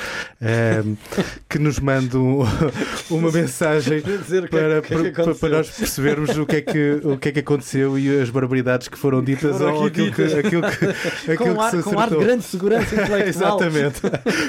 [0.42, 0.98] uh,
[1.50, 2.40] que nos mande um,
[3.10, 7.30] uma mensagem é para, que para, para, nós percebermos o que, é que, o que
[7.30, 10.86] é que aconteceu e as barbaridades que foram ditas que ou aquilo que, aquilo que,
[11.32, 13.62] aquilo com, ar, que se com ar de grande segurança intelectual.
[13.62, 14.02] Exatamente.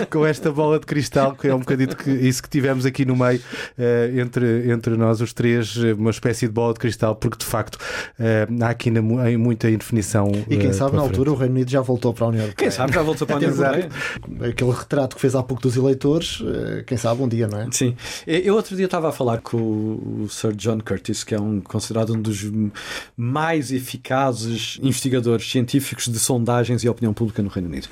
[0.09, 3.16] com esta bola de cristal, que é um bocadinho que, isso que tivemos aqui no
[3.16, 7.47] meio uh, entre, entre nós os três, uma espécie de bola de cristal, porque de
[7.47, 10.30] facto facto, uh, há aqui na, muita indefinição.
[10.48, 12.68] E quem uh, sabe, na altura, o Reino Unido já voltou para a União Europeia.
[12.68, 13.88] Quem sabe, já voltou para a União Europeia.
[14.50, 17.68] Aquele retrato que fez há pouco dos eleitores, uh, quem sabe um dia, não é?
[17.70, 17.96] Sim.
[18.26, 22.14] Eu outro dia estava a falar com o Sir John Curtis, que é um, considerado
[22.14, 22.50] um dos
[23.16, 27.88] mais eficazes investigadores científicos de sondagens e opinião pública no Reino Unido.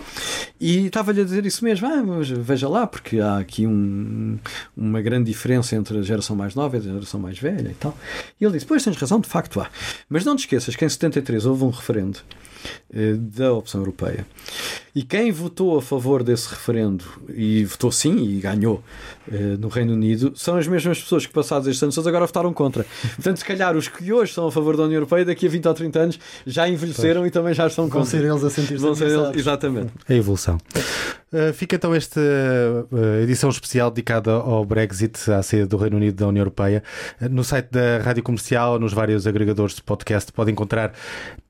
[0.61, 2.03] E estava-lhe a dizer isso mesmo, ah,
[2.39, 4.39] veja lá, porque há aqui um,
[4.77, 7.97] uma grande diferença entre a geração mais nova e a geração mais velha e tal.
[8.41, 9.70] E ele disse: Pois tens razão, de facto há.
[10.09, 12.21] Mas não te esqueças que em 73 houve um referendo
[13.17, 14.27] da opção europeia.
[14.95, 18.83] E quem votou a favor desse referendo e votou sim e ganhou
[19.31, 22.85] eh, no Reino Unido são as mesmas pessoas que, passados estes anos, agora votaram contra.
[23.15, 25.69] Portanto, se calhar os que hoje são a favor da União Europeia, daqui a 20
[25.69, 27.29] ou 30 anos já envelheceram pois.
[27.29, 28.01] e também já estão contra.
[28.01, 29.93] Vão ser eles a sentir-se Vão ser eles, Exatamente.
[30.09, 30.59] A evolução.
[31.33, 36.17] Uh, fica então esta uh, edição especial dedicada ao Brexit, à saída do Reino Unido
[36.17, 36.83] da União Europeia.
[37.23, 40.93] Uh, no site da Rádio Comercial, nos vários agregadores de podcast, pode encontrar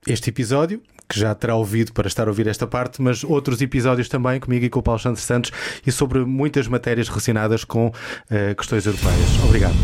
[0.07, 4.09] este episódio, que já terá ouvido para estar a ouvir esta parte, mas outros episódios
[4.09, 5.51] também comigo e com o Paulo Santos Santos
[5.85, 9.45] e sobre muitas matérias relacionadas com uh, questões europeias.
[9.45, 9.75] Obrigado.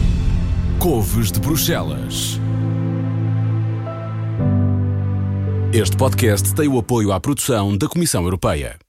[0.78, 2.38] Couves de Bruxelas.
[5.72, 8.85] Este podcast tem o apoio à produção da Comissão Europeia.